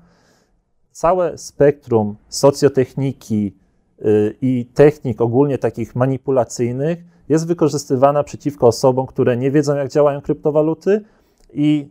Całe 0.91 1.37
spektrum 1.37 2.15
socjotechniki 2.29 3.55
yy, 3.99 4.35
i 4.41 4.65
technik 4.73 5.21
ogólnie 5.21 5.57
takich 5.57 5.95
manipulacyjnych 5.95 7.03
jest 7.29 7.47
wykorzystywana 7.47 8.23
przeciwko 8.23 8.67
osobom, 8.67 9.07
które 9.07 9.37
nie 9.37 9.51
wiedzą 9.51 9.75
jak 9.75 9.89
działają 9.89 10.21
kryptowaluty 10.21 11.01
i 11.53 11.89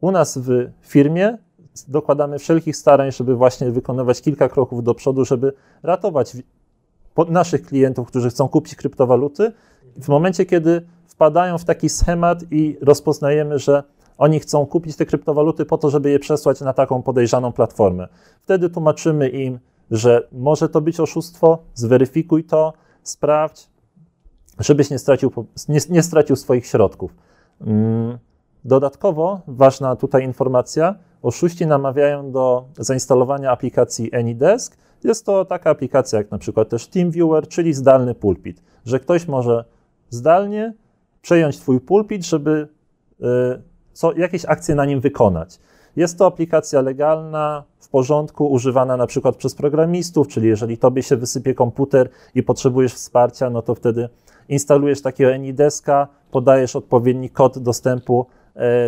u 0.00 0.10
nas 0.10 0.38
w 0.38 0.70
firmie 0.80 1.38
dokładamy 1.88 2.38
wszelkich 2.38 2.76
starań, 2.76 3.12
żeby 3.12 3.36
właśnie 3.36 3.70
wykonywać 3.70 4.22
kilka 4.22 4.48
kroków 4.48 4.84
do 4.84 4.94
przodu, 4.94 5.24
żeby 5.24 5.52
ratować 5.82 6.36
naszych 7.28 7.62
klientów, 7.66 8.08
którzy 8.08 8.30
chcą 8.30 8.48
kupić 8.48 8.74
kryptowaluty. 8.74 9.52
W 9.96 10.08
momencie, 10.08 10.46
kiedy 10.46 10.86
wpadają 11.06 11.58
w 11.58 11.64
taki 11.64 11.88
schemat 11.88 12.38
i 12.50 12.78
rozpoznajemy, 12.80 13.58
że 13.58 13.82
oni 14.18 14.40
chcą 14.40 14.66
kupić 14.66 14.96
te 14.96 15.06
kryptowaluty 15.06 15.64
po 15.64 15.78
to, 15.78 15.90
żeby 15.90 16.10
je 16.10 16.18
przesłać 16.18 16.60
na 16.60 16.72
taką 16.72 17.02
podejrzaną 17.02 17.52
platformę. 17.52 18.08
Wtedy 18.42 18.70
tłumaczymy 18.70 19.28
im, 19.28 19.58
że 19.90 20.28
może 20.32 20.68
to 20.68 20.80
być 20.80 21.00
oszustwo, 21.00 21.58
zweryfikuj 21.74 22.44
to, 22.44 22.72
sprawdź, 23.02 23.68
żebyś 24.58 24.90
nie 24.90 24.98
stracił, 24.98 25.32
nie, 25.68 25.78
nie 25.90 26.02
stracił 26.02 26.36
swoich 26.36 26.66
środków. 26.66 27.14
Mm. 27.60 28.18
Dodatkowo 28.64 29.40
ważna 29.46 29.96
tutaj 29.96 30.24
informacja, 30.24 30.94
oszuści 31.24 31.66
namawiają 31.66 32.32
do 32.32 32.64
zainstalowania 32.78 33.50
aplikacji 33.50 34.14
AnyDesk. 34.14 34.76
Jest 35.04 35.26
to 35.26 35.44
taka 35.44 35.70
aplikacja 35.70 36.18
jak 36.18 36.30
na 36.30 36.38
przykład 36.38 36.68
też 36.68 36.86
TeamViewer, 36.86 37.48
czyli 37.48 37.74
zdalny 37.74 38.14
pulpit, 38.14 38.62
że 38.84 39.00
ktoś 39.00 39.28
może 39.28 39.64
zdalnie 40.10 40.74
przejąć 41.22 41.58
Twój 41.58 41.80
pulpit, 41.80 42.24
żeby 42.24 42.68
y, 43.20 43.24
co, 43.92 44.12
jakieś 44.12 44.44
akcje 44.44 44.74
na 44.74 44.84
nim 44.84 45.00
wykonać. 45.00 45.58
Jest 45.96 46.18
to 46.18 46.26
aplikacja 46.26 46.80
legalna, 46.80 47.64
w 47.78 47.88
porządku, 47.88 48.46
używana 48.46 48.96
na 48.96 49.06
przykład 49.06 49.36
przez 49.36 49.54
programistów, 49.54 50.28
czyli 50.28 50.48
jeżeli 50.48 50.78
tobie 50.78 51.02
się 51.02 51.16
wysypie 51.16 51.54
komputer 51.54 52.08
i 52.34 52.42
potrzebujesz 52.42 52.94
wsparcia, 52.94 53.50
no 53.50 53.62
to 53.62 53.74
wtedy 53.74 54.08
instalujesz 54.48 55.02
takiego 55.02 55.34
AnyDeska, 55.34 56.08
podajesz 56.30 56.76
odpowiedni 56.76 57.30
kod 57.30 57.58
dostępu 57.58 58.26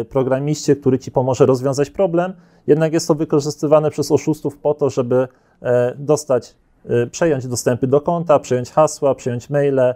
programiście, 0.08 0.76
który 0.76 0.98
ci 0.98 1.10
pomoże 1.10 1.46
rozwiązać 1.46 1.90
problem, 1.90 2.32
jednak 2.66 2.92
jest 2.92 3.08
to 3.08 3.14
wykorzystywane 3.14 3.90
przez 3.90 4.12
oszustów 4.12 4.58
po 4.58 4.74
to, 4.74 4.90
żeby 4.90 5.28
e, 5.62 5.94
dostać, 5.98 6.54
e, 6.84 7.06
przejąć 7.06 7.46
dostępy 7.46 7.86
do 7.86 8.00
konta, 8.00 8.38
przejąć 8.38 8.70
hasła, 8.70 9.14
przejąć 9.14 9.50
maile, 9.50 9.94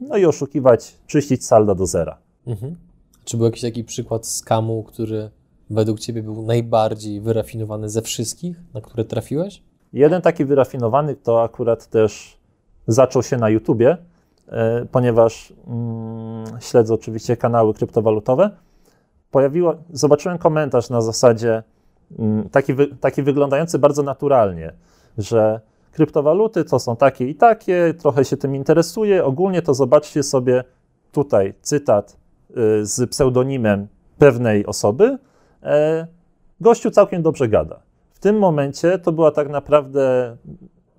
no 0.00 0.16
i 0.16 0.24
oszukiwać, 0.24 0.96
czyścić 1.06 1.46
salda 1.46 1.74
do 1.74 1.86
zera. 1.86 2.18
Mhm. 2.46 2.76
Czy 3.24 3.36
był 3.36 3.46
jakiś 3.46 3.62
taki 3.62 3.84
przykład 3.84 4.26
skamu, 4.26 4.82
który 4.82 5.30
według 5.70 6.00
Ciebie 6.00 6.22
był 6.22 6.42
najbardziej 6.42 7.20
wyrafinowany 7.20 7.88
ze 7.88 8.02
wszystkich, 8.02 8.56
na 8.74 8.80
które 8.80 9.04
trafiłeś? 9.04 9.62
Jeden 9.92 10.22
taki 10.22 10.44
wyrafinowany 10.44 11.16
to 11.16 11.42
akurat 11.42 11.86
też 11.86 12.36
zaczął 12.86 13.22
się 13.22 13.36
na 13.36 13.48
YouTubie, 13.48 13.96
E, 13.96 14.13
ponieważ 14.92 15.52
mm, 15.66 16.44
śledzę 16.60 16.94
oczywiście 16.94 17.36
kanały 17.36 17.74
kryptowalutowe, 17.74 18.50
pojawiło, 19.30 19.74
zobaczyłem 19.92 20.38
komentarz 20.38 20.90
na 20.90 21.00
zasadzie 21.00 21.62
mm, 22.18 22.48
taki, 22.48 22.74
wy, 22.74 22.86
taki 22.86 23.22
wyglądający 23.22 23.78
bardzo 23.78 24.02
naturalnie, 24.02 24.72
że 25.18 25.60
kryptowaluty 25.92 26.64
to 26.64 26.78
są 26.78 26.96
takie 26.96 27.28
i 27.28 27.34
takie, 27.34 27.94
trochę 27.98 28.24
się 28.24 28.36
tym 28.36 28.56
interesuje, 28.56 29.24
ogólnie 29.24 29.62
to 29.62 29.74
zobaczcie 29.74 30.22
sobie 30.22 30.64
tutaj 31.12 31.54
cytat 31.62 32.16
y, 32.50 32.86
z 32.86 33.10
pseudonimem 33.10 33.88
pewnej 34.18 34.66
osoby, 34.66 35.18
e, 35.62 36.06
gościu 36.60 36.90
całkiem 36.90 37.22
dobrze 37.22 37.48
gada. 37.48 37.80
W 38.14 38.18
tym 38.18 38.38
momencie 38.38 38.98
to 38.98 39.12
była 39.12 39.30
tak 39.30 39.48
naprawdę 39.48 40.36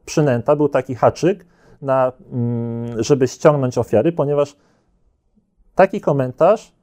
przynęta, 0.05 0.55
był 0.55 0.69
taki 0.69 0.95
haczyk, 0.95 1.45
na, 1.81 2.11
mm, 2.31 3.03
żeby 3.03 3.27
ściągnąć 3.27 3.77
ofiary, 3.77 4.11
ponieważ 4.11 4.55
taki 5.75 6.01
komentarz 6.01 6.73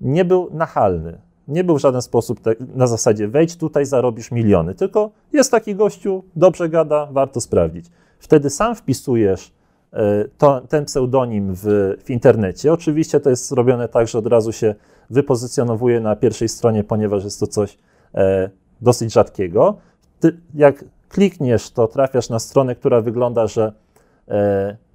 nie 0.00 0.24
był 0.24 0.48
nachalny. 0.52 1.18
Nie 1.48 1.64
był 1.64 1.76
w 1.76 1.80
żaden 1.80 2.02
sposób 2.02 2.40
na 2.74 2.86
zasadzie 2.86 3.28
wejdź 3.28 3.56
tutaj, 3.56 3.86
zarobisz 3.86 4.30
miliony, 4.30 4.74
tylko 4.74 5.10
jest 5.32 5.50
taki 5.50 5.74
gościu, 5.74 6.24
dobrze 6.36 6.68
gada, 6.68 7.08
warto 7.10 7.40
sprawdzić. 7.40 7.86
Wtedy 8.18 8.50
sam 8.50 8.74
wpisujesz 8.74 9.52
e, 9.92 10.24
to, 10.38 10.60
ten 10.60 10.84
pseudonim 10.84 11.54
w, 11.54 11.96
w 12.04 12.10
internecie. 12.10 12.72
Oczywiście 12.72 13.20
to 13.20 13.30
jest 13.30 13.48
zrobione 13.48 13.88
tak, 13.88 14.08
że 14.08 14.18
od 14.18 14.26
razu 14.26 14.52
się 14.52 14.74
wypozycjonowuje 15.10 16.00
na 16.00 16.16
pierwszej 16.16 16.48
stronie, 16.48 16.84
ponieważ 16.84 17.24
jest 17.24 17.40
to 17.40 17.46
coś 17.46 17.78
e, 18.14 18.50
dosyć 18.80 19.12
rzadkiego. 19.12 19.76
Ty, 20.20 20.40
jak 20.54 20.84
klikniesz, 21.08 21.70
to 21.70 21.88
trafiasz 21.88 22.28
na 22.28 22.38
stronę, 22.38 22.74
która 22.74 23.00
wygląda, 23.00 23.46
że 23.46 23.72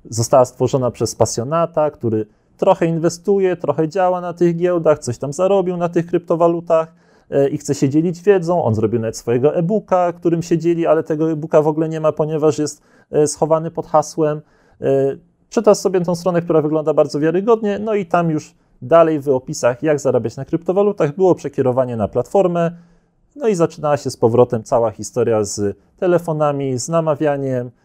została 0.10 0.46
stworzona 0.46 0.92
przez 0.92 1.16
pasjonata, 1.16 1.92
który 1.92 2.26
trochę 2.58 2.86
inwestuje, 2.86 3.56
trochę 3.56 3.90
działa 3.90 4.22
na 4.22 4.34
tych 4.34 4.56
giełdach, 4.56 5.00
coś 5.00 5.18
tam 5.18 5.34
zarobił 5.34 5.78
na 5.78 5.90
tych 5.90 6.08
kryptowalutach 6.08 6.94
e, 7.30 7.50
i 7.50 7.58
chce 7.58 7.76
się 7.76 7.90
dzielić 7.90 8.22
wiedzą. 8.22 8.64
On 8.64 8.76
zrobił 8.76 9.00
nawet 9.00 9.18
swojego 9.18 9.56
e-booka, 9.56 10.14
którym 10.14 10.44
się 10.44 10.58
dzieli, 10.58 10.88
ale 10.88 11.04
tego 11.04 11.32
e-booka 11.32 11.62
w 11.62 11.68
ogóle 11.68 11.90
nie 11.90 12.02
ma, 12.02 12.12
ponieważ 12.12 12.60
jest 12.60 12.82
e, 13.12 13.28
schowany 13.28 13.72
pod 13.72 13.88
hasłem. 13.88 14.42
Czytasz 15.50 15.78
sobie 15.78 16.02
tą 16.02 16.16
stronę, 16.16 16.42
która 16.42 16.62
wygląda 16.62 16.94
bardzo 16.94 17.20
wiarygodnie, 17.20 17.80
no 17.80 17.94
i 17.94 18.06
tam 18.06 18.30
już 18.30 18.56
dalej 18.82 19.20
w 19.20 19.30
opisach, 19.30 19.84
jak 19.84 20.00
zarabiać 20.00 20.38
na 20.38 20.46
kryptowalutach, 20.46 21.16
było 21.16 21.36
przekierowanie 21.36 21.96
na 21.96 22.08
platformę, 22.08 22.72
no 23.36 23.48
i 23.48 23.56
zaczynała 23.56 23.98
się 23.98 24.10
z 24.10 24.18
powrotem 24.18 24.64
cała 24.64 24.92
historia 24.92 25.44
z 25.44 25.78
telefonami, 25.98 26.80
z 26.80 26.90
namawianiem, 26.90 27.72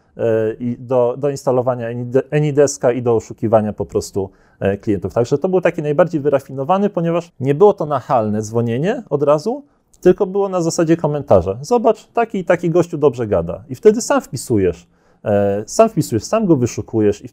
i 0.59 0.77
do, 0.79 1.15
do 1.17 1.29
instalowania 1.29 1.87
AnyDeska 2.31 2.91
i 2.91 3.01
do 3.01 3.15
oszukiwania 3.15 3.73
po 3.73 3.85
prostu 3.85 4.29
e, 4.59 4.77
klientów. 4.77 5.13
Także 5.13 5.37
to 5.37 5.49
był 5.49 5.61
taki 5.61 5.81
najbardziej 5.81 6.21
wyrafinowany, 6.21 6.89
ponieważ 6.89 7.31
nie 7.39 7.55
było 7.55 7.73
to 7.73 7.85
nachalne 7.85 8.41
dzwonienie 8.41 9.03
od 9.09 9.23
razu, 9.23 9.63
tylko 10.01 10.25
było 10.25 10.49
na 10.49 10.61
zasadzie 10.61 10.97
komentarza. 10.97 11.57
Zobacz, 11.61 12.07
taki 12.07 12.37
i 12.37 12.45
taki 12.45 12.69
gościu 12.69 12.97
dobrze 12.97 13.27
gada. 13.27 13.63
I 13.69 13.75
wtedy 13.75 14.01
sam 14.01 14.21
wpisujesz, 14.21 14.87
e, 15.23 15.63
sam 15.67 15.89
wpisujesz, 15.89 16.23
sam 16.23 16.45
go 16.45 16.55
wyszukujesz 16.55 17.25
i 17.25 17.29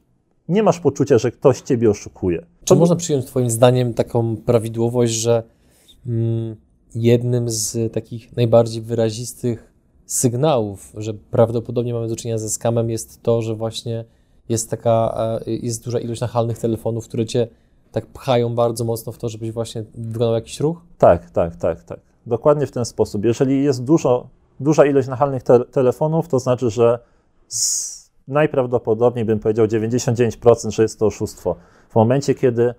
nie 0.48 0.62
masz 0.62 0.80
poczucia, 0.80 1.18
że 1.18 1.32
ktoś 1.32 1.60
ciebie 1.60 1.90
oszukuje. 1.90 2.46
Czy 2.64 2.74
można 2.74 2.96
przyjąć 2.96 3.26
twoim 3.26 3.50
zdaniem 3.50 3.94
taką 3.94 4.36
prawidłowość, 4.36 5.12
że 5.12 5.42
mm, 6.06 6.56
jednym 6.94 7.50
z 7.50 7.92
takich 7.92 8.36
najbardziej 8.36 8.82
wyrazistych 8.82 9.67
sygnałów, 10.08 10.92
że 10.96 11.14
prawdopodobnie 11.14 11.94
mamy 11.94 12.08
do 12.08 12.16
czynienia 12.16 12.38
ze 12.38 12.50
skamem, 12.50 12.90
jest 12.90 13.22
to, 13.22 13.42
że 13.42 13.54
właśnie 13.54 14.04
jest 14.48 14.70
taka, 14.70 15.14
e, 15.46 15.50
jest 15.50 15.84
duża 15.84 15.98
ilość 15.98 16.20
nachalnych 16.20 16.58
telefonów, 16.58 17.04
które 17.04 17.26
cię 17.26 17.48
tak 17.92 18.06
pchają 18.06 18.54
bardzo 18.54 18.84
mocno 18.84 19.12
w 19.12 19.18
to, 19.18 19.28
żebyś 19.28 19.52
właśnie 19.52 19.84
wykonał 19.94 20.34
jakiś 20.34 20.60
ruch? 20.60 20.80
Tak, 20.98 21.30
tak, 21.30 21.56
tak, 21.56 21.82
tak. 21.82 22.00
Dokładnie 22.26 22.66
w 22.66 22.70
ten 22.70 22.84
sposób. 22.84 23.24
Jeżeli 23.24 23.64
jest 23.64 23.84
dużo, 23.84 24.28
duża 24.60 24.86
ilość 24.86 25.08
nachalnych 25.08 25.42
te 25.42 25.64
telefonów, 25.64 26.28
to 26.28 26.38
znaczy, 26.38 26.70
że 26.70 26.98
z, 27.48 28.10
najprawdopodobniej 28.28 29.24
bym 29.24 29.38
powiedział 29.38 29.66
99%, 29.66 30.70
że 30.70 30.82
jest 30.82 30.98
to 30.98 31.06
oszustwo. 31.06 31.56
W 31.88 31.94
momencie, 31.94 32.34
kiedy 32.34 32.74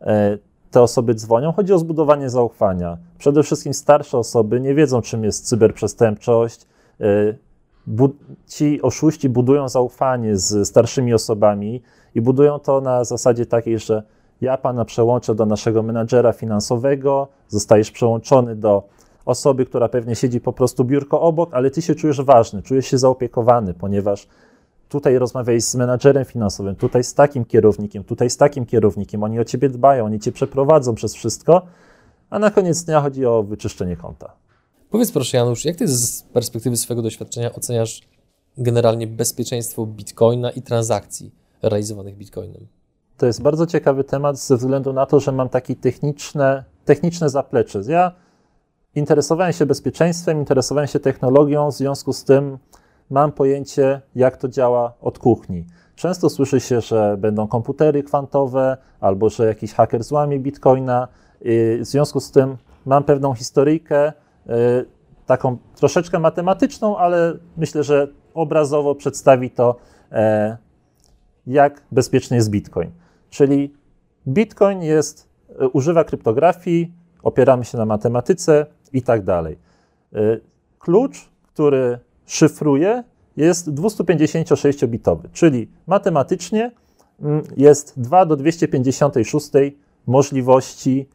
e, 0.00 0.38
te 0.70 0.82
osoby 0.82 1.14
dzwonią? 1.14 1.52
Chodzi 1.52 1.72
o 1.72 1.78
zbudowanie 1.78 2.30
zaufania. 2.30 2.98
Przede 3.18 3.42
wszystkim 3.42 3.74
starsze 3.74 4.18
osoby 4.18 4.60
nie 4.60 4.74
wiedzą, 4.74 5.02
czym 5.02 5.24
jest 5.24 5.48
cyberprzestępczość. 5.48 6.66
Y, 7.00 7.38
ci 8.46 8.82
oszuści 8.82 9.28
budują 9.28 9.68
zaufanie 9.68 10.36
z 10.36 10.68
starszymi 10.68 11.14
osobami 11.14 11.82
i 12.14 12.20
budują 12.20 12.58
to 12.58 12.80
na 12.80 13.04
zasadzie 13.04 13.46
takiej, 13.46 13.78
że 13.78 14.02
ja 14.40 14.58
pana 14.58 14.84
przełączę 14.84 15.34
do 15.34 15.46
naszego 15.46 15.82
menadżera 15.82 16.32
finansowego, 16.32 17.28
zostajesz 17.48 17.90
przełączony 17.90 18.56
do 18.56 18.82
osoby, 19.24 19.66
która 19.66 19.88
pewnie 19.88 20.16
siedzi 20.16 20.40
po 20.40 20.52
prostu 20.52 20.84
biurko 20.84 21.20
obok, 21.20 21.54
ale 21.54 21.70
ty 21.70 21.82
się 21.82 21.94
czujesz 21.94 22.22
ważny, 22.22 22.62
czujesz 22.62 22.86
się 22.86 22.98
zaopiekowany, 22.98 23.74
ponieważ 23.74 24.28
tutaj 24.90 25.18
rozmawiałeś 25.18 25.64
z 25.64 25.74
menadżerem 25.74 26.24
finansowym, 26.24 26.76
tutaj 26.76 27.04
z 27.04 27.14
takim 27.14 27.44
kierownikiem, 27.44 28.04
tutaj 28.04 28.30
z 28.30 28.36
takim 28.36 28.66
kierownikiem, 28.66 29.22
oni 29.22 29.40
o 29.40 29.44
ciebie 29.44 29.68
dbają, 29.68 30.04
oni 30.04 30.20
cię 30.20 30.32
przeprowadzą 30.32 30.94
przez 30.94 31.14
wszystko, 31.14 31.62
a 32.30 32.38
na 32.38 32.50
koniec 32.50 32.84
dnia 32.84 33.00
chodzi 33.00 33.26
o 33.26 33.42
wyczyszczenie 33.42 33.96
konta. 33.96 34.32
Powiedz 34.90 35.12
proszę 35.12 35.36
Janusz, 35.36 35.64
jak 35.64 35.76
ty 35.76 35.88
z 35.88 36.22
perspektywy 36.22 36.76
swojego 36.76 37.02
doświadczenia 37.02 37.52
oceniasz 37.52 38.00
generalnie 38.58 39.06
bezpieczeństwo 39.06 39.86
bitcoina 39.86 40.50
i 40.50 40.62
transakcji 40.62 41.34
realizowanych 41.62 42.16
bitcoinem? 42.16 42.66
To 43.16 43.26
jest 43.26 43.42
bardzo 43.42 43.66
ciekawy 43.66 44.04
temat 44.04 44.38
ze 44.38 44.56
względu 44.56 44.92
na 44.92 45.06
to, 45.06 45.20
że 45.20 45.32
mam 45.32 45.48
takie 45.48 45.76
techniczne, 45.76 46.64
techniczne 46.84 47.30
zaplecze. 47.30 47.82
Ja 47.88 48.12
interesowałem 48.94 49.52
się 49.52 49.66
bezpieczeństwem, 49.66 50.38
interesowałem 50.38 50.88
się 50.88 51.00
technologią, 51.00 51.70
w 51.70 51.74
związku 51.74 52.12
z 52.12 52.24
tym 52.24 52.58
mam 53.10 53.32
pojęcie, 53.32 54.00
jak 54.14 54.36
to 54.36 54.48
działa 54.48 54.94
od 55.00 55.18
kuchni. 55.18 55.66
Często 55.94 56.30
słyszy 56.30 56.60
się, 56.60 56.80
że 56.80 57.16
będą 57.18 57.48
komputery 57.48 58.02
kwantowe 58.02 58.76
albo 59.00 59.28
że 59.28 59.46
jakiś 59.46 59.72
haker 59.74 60.02
złamie 60.02 60.38
bitcoina. 60.38 61.08
W 61.80 61.80
związku 61.82 62.20
z 62.20 62.30
tym 62.30 62.56
mam 62.86 63.04
pewną 63.04 63.34
historyjkę, 63.34 64.12
y, 64.46 64.86
taką 65.26 65.56
troszeczkę 65.74 66.18
matematyczną, 66.18 66.96
ale 66.96 67.38
myślę, 67.56 67.84
że 67.84 68.08
obrazowo 68.34 68.94
przedstawi 68.94 69.50
to, 69.50 69.76
e, 70.12 70.56
jak 71.46 71.82
bezpieczny 71.92 72.36
jest 72.36 72.50
bitcoin. 72.50 72.90
Czyli 73.30 73.74
bitcoin 74.28 74.82
jest, 74.82 75.28
e, 75.60 75.68
używa 75.68 76.04
kryptografii, 76.04 76.92
opieramy 77.22 77.64
się 77.64 77.78
na 77.78 77.84
matematyce 77.84 78.66
i 78.92 79.02
tak 79.02 79.24
dalej. 79.24 79.58
E, 80.12 80.18
klucz, 80.78 81.28
który 81.46 81.98
szyfruje, 82.30 83.04
jest 83.36 83.70
256-bitowy, 83.74 85.28
czyli 85.32 85.68
matematycznie 85.86 86.70
mm, 87.22 87.42
jest 87.56 88.00
2 88.00 88.26
do 88.26 88.36
256 88.36 89.50
możliwości 90.06 91.08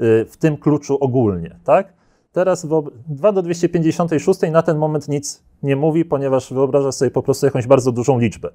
y, 0.00 0.24
w 0.24 0.36
tym 0.36 0.56
kluczu 0.56 0.98
ogólnie, 1.00 1.56
tak? 1.64 1.92
Teraz 2.32 2.66
2 3.08 3.32
do 3.32 3.42
256 3.42 4.40
na 4.52 4.62
ten 4.62 4.78
moment 4.78 5.08
nic 5.08 5.42
nie 5.62 5.76
mówi, 5.76 6.04
ponieważ 6.04 6.52
wyobrażasz 6.52 6.94
sobie 6.94 7.10
po 7.10 7.22
prostu 7.22 7.46
jakąś 7.46 7.66
bardzo 7.66 7.92
dużą 7.92 8.18
liczbę. 8.18 8.50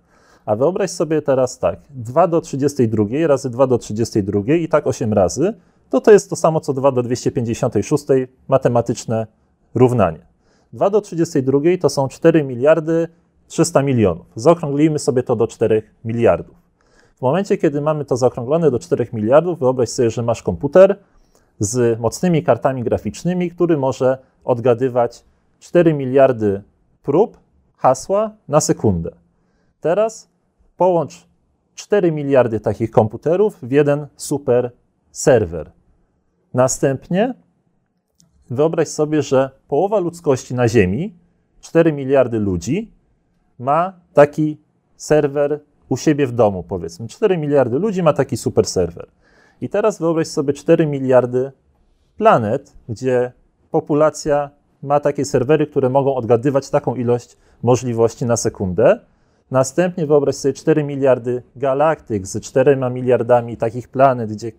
A 0.46 0.56
wyobraź 0.56 0.92
sobie 0.92 1.22
teraz 1.22 1.60
tak, 1.60 1.80
2 1.89 2.28
do 2.28 2.42
32 2.42 3.06
razy 3.28 3.50
2 3.50 3.68
do 3.68 3.78
32 3.78 4.54
i 4.54 4.68
tak 4.68 4.88
8 4.88 5.13
razy, 5.13 5.54
to 5.89 6.02
to 6.02 6.12
jest 6.12 6.30
to 6.30 6.36
samo 6.36 6.60
co 6.60 6.74
2 6.74 6.92
do 6.92 7.04
256, 7.04 8.06
matematyczne 8.48 9.28
równanie. 9.76 10.33
2 10.74 10.90
do 10.90 11.02
32 11.02 11.60
to 11.82 11.90
są 11.90 12.08
4 12.08 12.44
miliardy 12.44 13.08
300 13.48 13.82
milionów. 13.82 14.26
Zaokrąglimy 14.36 15.00
sobie 15.00 15.24
to 15.24 15.36
do 15.36 15.48
4 15.48 15.84
miliardów. 16.06 16.56
W 17.16 17.22
momencie, 17.22 17.58
kiedy 17.58 17.82
mamy 17.82 18.06
to 18.06 18.18
zaokrąglone 18.18 18.72
do 18.72 18.80
4 18.80 19.08
miliardów, 19.14 19.60
wyobraź 19.60 19.90
sobie, 19.90 20.10
że 20.10 20.24
masz 20.24 20.44
komputer 20.44 21.00
z 21.60 22.00
mocnymi 22.00 22.44
kartami 22.44 22.84
graficznymi, 22.84 23.52
który 23.52 23.78
może 23.78 24.18
odgadywać 24.44 25.26
4 25.60 25.94
miliardy 25.94 26.62
prób 27.04 27.38
hasła 27.78 28.32
na 28.48 28.62
sekundę. 28.62 29.12
Teraz 29.82 30.30
połącz 30.78 31.28
4 31.76 32.12
miliardy 32.12 32.60
takich 32.60 32.92
komputerów 32.92 33.58
w 33.62 33.72
jeden 33.72 34.08
super 34.16 34.72
serwer. 35.12 35.72
Następnie 36.54 37.34
wyobraź 38.54 38.88
sobie, 38.88 39.22
że 39.22 39.50
połowa 39.68 40.00
ludzkości 40.00 40.56
na 40.56 40.68
Ziemi, 40.68 41.13
4 41.62 41.94
miliardy 41.94 42.39
ludzi, 42.39 42.92
ma 43.60 43.94
taki 44.13 44.58
serwer 44.96 45.60
u 45.89 45.98
siebie 45.98 46.28
w 46.28 46.32
domu, 46.32 46.63
powiedzmy. 46.63 47.08
4 47.08 47.38
miliardy 47.38 47.80
ludzi 47.80 48.04
ma 48.04 48.13
taki 48.13 48.38
super 48.38 48.66
serwer. 48.66 49.08
I 49.62 49.70
teraz 49.70 50.00
wyobraź 50.00 50.28
sobie 50.28 50.54
4 50.54 50.88
miliardy 50.88 51.52
planet, 52.18 52.74
gdzie 52.89 53.32
populacja 53.72 54.50
ma 54.84 55.00
takie 55.00 55.26
serwery, 55.26 55.68
które 55.68 55.89
mogą 55.89 56.16
odgadywać 56.16 56.70
taką 56.70 56.96
ilość 56.96 57.38
możliwości 57.63 58.26
na 58.26 58.38
sekundę. 58.38 59.00
Następnie 59.52 60.08
wyobraź 60.08 60.36
sobie 60.36 60.54
4 60.54 60.84
miliardy 60.84 61.44
galaktyk 61.56 62.28
z 62.28 62.39
4 62.42 62.78
miliardami 62.92 63.58
takich 63.58 63.88
planet, 63.88 64.32
gdzie 64.32 64.52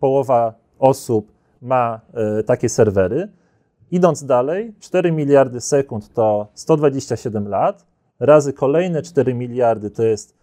połowa 0.00 0.54
osób 0.78 1.32
ma 1.62 2.00
y, 2.40 2.44
takie 2.44 2.68
serwery. 2.68 3.28
Idąc 3.90 4.24
dalej, 4.24 4.74
4 4.80 5.12
miliardy 5.12 5.60
sekund 5.60 6.12
to 6.12 6.48
127 6.54 7.48
lat, 7.48 7.86
razy 8.20 8.52
kolejne 8.52 9.02
4 9.02 9.34
miliardy 9.34 9.90
to 9.90 10.02
jest 10.02 10.34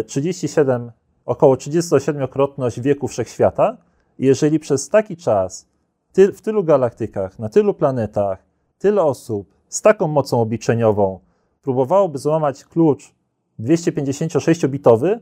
y, 0.00 0.04
37, 0.04 0.92
około 1.24 1.54
37-krotność 1.54 2.80
wieku 2.80 3.08
wszechświata. 3.08 3.76
Jeżeli 4.18 4.58
przez 4.58 4.88
taki 4.88 5.16
czas 5.16 5.66
ty, 6.12 6.32
w 6.32 6.42
tylu 6.42 6.64
galaktykach, 6.64 7.38
na 7.38 7.48
tylu 7.48 7.74
planetach, 7.74 8.42
tyle 8.78 9.02
osób 9.02 9.54
z 9.68 9.82
taką 9.82 10.08
mocą 10.08 10.40
obliczeniową 10.40 11.20
próbowałoby 11.62 12.18
złamać 12.18 12.64
klucz 12.64 13.14
256-bitowy, 13.60 15.18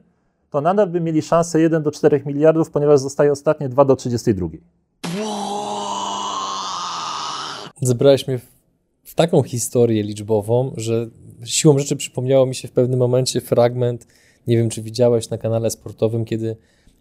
to 0.51 0.61
nadal 0.61 0.87
by 0.87 1.01
mieli 1.01 1.22
szansę 1.22 1.61
1 1.61 1.83
do 1.83 1.90
4 1.90 2.22
miliardów, 2.27 2.70
ponieważ 2.70 3.01
zostaje 3.01 3.33
ostatnie 3.33 3.68
2 3.68 3.85
do 3.85 3.96
32. 3.96 4.49
Zebrałeś 7.81 8.29
mnie 8.29 8.39
w, 9.05 9.15
taką 9.15 9.43
historię 9.43 10.03
liczbową, 10.03 10.73
że 10.77 11.07
siłą 11.45 11.79
rzeczy 11.79 11.97
przypomniało 11.97 12.47
mi 12.47 12.55
się 12.55 12.69
w 12.69 12.73
pewnym 12.73 12.99
momencie 12.99 13.41
fragment, 13.41 14.07
nie 14.47 14.57
wiem 14.57 14.69
czy 14.69 14.83
widziałeś 14.83 15.31
na 15.31 15.39
kanale 15.39 15.71
sportowym, 15.71 16.25
kiedy 16.25 16.57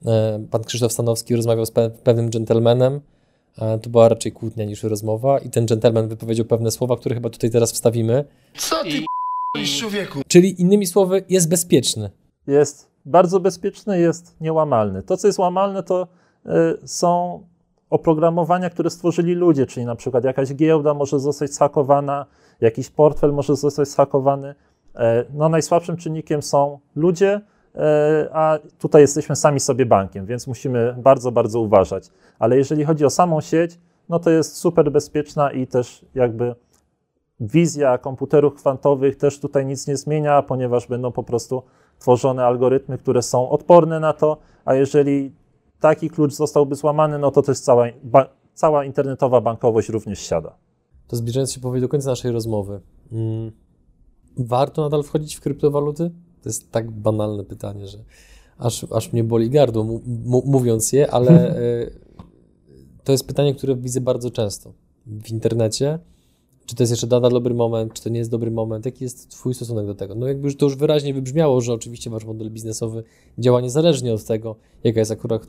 e, 0.06 0.46
pan 0.52 0.64
Krzysztof 0.64 0.92
Stanowski 0.92 1.36
rozmawiał 1.36 1.66
z 1.66 1.72
pewnym 2.04 2.30
dżentelmenem, 2.30 3.02
to 3.82 3.90
była 3.90 4.10
raczej 4.10 4.32
kłótnia 4.32 4.66
niż 4.66 4.84
rozmowa 4.84 5.40
i 5.40 5.50
ten 5.50 5.66
gentleman 5.66 6.08
wypowiedział 6.08 6.46
pewne 6.46 6.72
słowa, 6.72 6.98
które 6.98 7.16
chyba 7.16 7.30
tutaj 7.30 7.50
teraz 7.50 7.72
wstawimy. 7.72 8.26
Co 8.58 8.84
ty 8.84 8.90
I... 9.62 9.68
człowieku? 9.80 10.22
Czyli 10.28 10.62
innymi 10.62 10.88
słowy, 10.88 11.24
jest 11.30 11.50
bezpieczny. 11.50 12.10
Jest 12.48 12.92
bardzo 13.06 13.40
bezpieczny, 13.40 14.00
jest 14.00 14.36
niełamalny. 14.42 15.04
To, 15.04 15.18
co 15.18 15.28
jest 15.28 15.40
łamalne, 15.40 15.84
to 15.84 16.08
y, 16.46 16.50
są 16.88 17.44
oprogramowania, 17.96 18.70
które 18.70 18.90
stworzyli 18.90 19.34
ludzie, 19.34 19.66
czyli 19.66 19.86
na 19.86 19.96
przykład 19.96 20.24
jakaś 20.24 20.54
giełda 20.54 20.94
może 20.94 21.20
zostać 21.20 21.54
zhakowana, 21.54 22.26
jakiś 22.62 22.90
portfel 22.90 23.34
może 23.34 23.56
zostać 23.56 23.88
zhakowany. 23.88 24.56
E, 24.96 25.26
no, 25.34 25.50
najsłabszym 25.50 25.98
czynnikiem 25.98 26.42
są 26.42 26.80
ludzie, 26.96 27.42
E, 27.76 28.30
a 28.34 28.60
tutaj 28.80 29.02
jesteśmy 29.02 29.36
sami 29.36 29.60
sobie 29.60 29.86
bankiem, 29.86 30.26
więc 30.26 30.48
musimy 30.48 30.96
bardzo, 30.98 31.32
bardzo 31.32 31.60
uważać. 31.60 32.10
Ale 32.40 32.58
jeżeli 32.58 32.86
chodzi 32.86 33.06
o 33.06 33.10
samą 33.10 33.42
sieć, 33.42 33.80
no 34.10 34.20
to 34.20 34.30
jest 34.30 34.58
super 34.58 34.92
bezpieczna 34.92 35.52
i 35.52 35.68
też 35.68 36.06
jakby 36.16 36.56
wizja 37.40 37.98
komputerów 37.98 38.56
kwantowych 38.56 39.16
też 39.16 39.40
tutaj 39.40 39.66
nic 39.66 39.88
nie 39.88 39.98
zmienia, 39.98 40.42
ponieważ 40.42 40.88
będą 40.88 41.12
po 41.12 41.24
prostu 41.24 41.64
tworzone 42.00 42.46
algorytmy, 42.46 42.98
które 42.98 43.22
są 43.22 43.50
odporne 43.50 44.00
na 44.00 44.14
to, 44.14 44.38
a 44.66 44.76
jeżeli 44.76 45.32
taki 45.86 46.10
klucz 46.10 46.34
zostałby 46.34 46.76
złamany, 46.76 47.19
no 47.19 47.32
to 47.32 47.41
też 47.41 47.60
cała, 47.60 47.86
ba, 48.04 48.30
cała 48.54 48.86
internetowa 48.86 49.41
bankowość 49.41 49.89
również 49.89 50.19
siada. 50.19 50.58
To 51.08 51.15
zbliżając 51.15 51.54
się 51.54 51.60
powoli 51.60 51.82
do 51.82 51.89
końca 51.89 52.10
naszej 52.10 52.32
rozmowy, 52.32 52.82
mm, 53.12 53.52
warto 54.38 54.82
nadal 54.82 55.04
wchodzić 55.04 55.36
w 55.36 55.41
kryptowaluty? 55.41 56.12
To 56.41 56.50
jest 56.50 56.71
tak 56.71 56.91
banalne 56.91 57.43
pytanie, 57.43 57.88
że 57.88 57.98
aż, 58.58 58.86
aż 58.91 59.13
mnie 59.13 59.24
boli 59.24 59.50
gardło 59.50 59.86
mówiąc 60.45 60.93
je, 60.93 61.12
ale 61.12 61.32
e, 61.32 61.56
to 63.06 63.12
jest 63.12 63.28
pytanie, 63.28 63.56
które 63.56 63.76
widzę 63.76 64.02
bardzo 64.02 64.32
często 64.32 64.74
w 65.08 65.32
internecie. 65.32 66.00
Czy 66.65 66.75
to 66.75 66.84
jest 66.84 66.91
jeszcze 66.91 67.08
nadal 67.08 67.32
dobry 67.32 67.54
moment, 67.54 67.93
czy 67.93 68.04
to 68.04 68.10
nie 68.10 68.17
jest 68.17 68.32
dobry 68.32 68.51
moment? 68.51 68.86
Jaki 68.86 69.04
jest 69.04 69.30
Twój 69.30 69.54
stosunek 69.54 69.86
do 69.86 69.95
tego? 69.95 70.15
No 70.15 70.28
jakby 70.28 70.47
już 70.47 70.58
to 70.58 70.65
już 70.65 70.75
wyraźnie 70.75 71.13
wybrzmiało, 71.13 71.62
że 71.62 71.73
oczywiście 71.73 72.10
Wasz 72.10 72.25
model 72.25 72.51
biznesowy 72.51 73.04
działa 73.38 73.62
niezależnie 73.62 74.13
od 74.13 74.23
tego, 74.23 74.56
jaka 74.84 74.99
jest 74.99 75.12
akurat, 75.12 75.47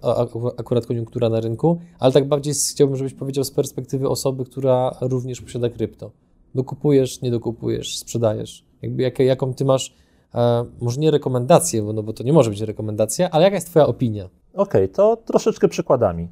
akurat 0.56 0.86
koniunktura 0.86 1.28
na 1.28 1.40
rynku, 1.40 1.78
ale 1.98 2.12
tak 2.12 2.28
bardziej 2.28 2.54
chciałbym, 2.54 2.96
żebyś 2.96 3.14
powiedział 3.14 3.44
z 3.44 3.50
perspektywy 3.50 4.08
osoby, 4.08 4.44
która 4.44 4.96
również 5.00 5.40
posiada 5.40 5.68
krypto. 5.68 6.10
Dokupujesz, 6.54 7.22
nie 7.22 7.30
dokupujesz, 7.30 7.98
sprzedajesz. 7.98 8.64
Jakby 8.82 9.02
jak, 9.02 9.18
jaką 9.18 9.54
Ty 9.54 9.64
masz 9.64 9.94
E, 10.36 10.64
może 10.80 11.00
nie 11.00 11.10
rekomendacje, 11.10 11.82
bo, 11.82 11.92
no 11.92 12.02
bo 12.02 12.12
to 12.12 12.24
nie 12.24 12.32
może 12.32 12.50
być 12.50 12.60
rekomendacja, 12.60 13.30
ale 13.30 13.44
jaka 13.44 13.54
jest 13.54 13.70
Twoja 13.70 13.86
opinia? 13.86 14.28
Okej, 14.54 14.88
to 14.88 15.16
troszeczkę 15.16 15.68
przykładami. 15.68 16.28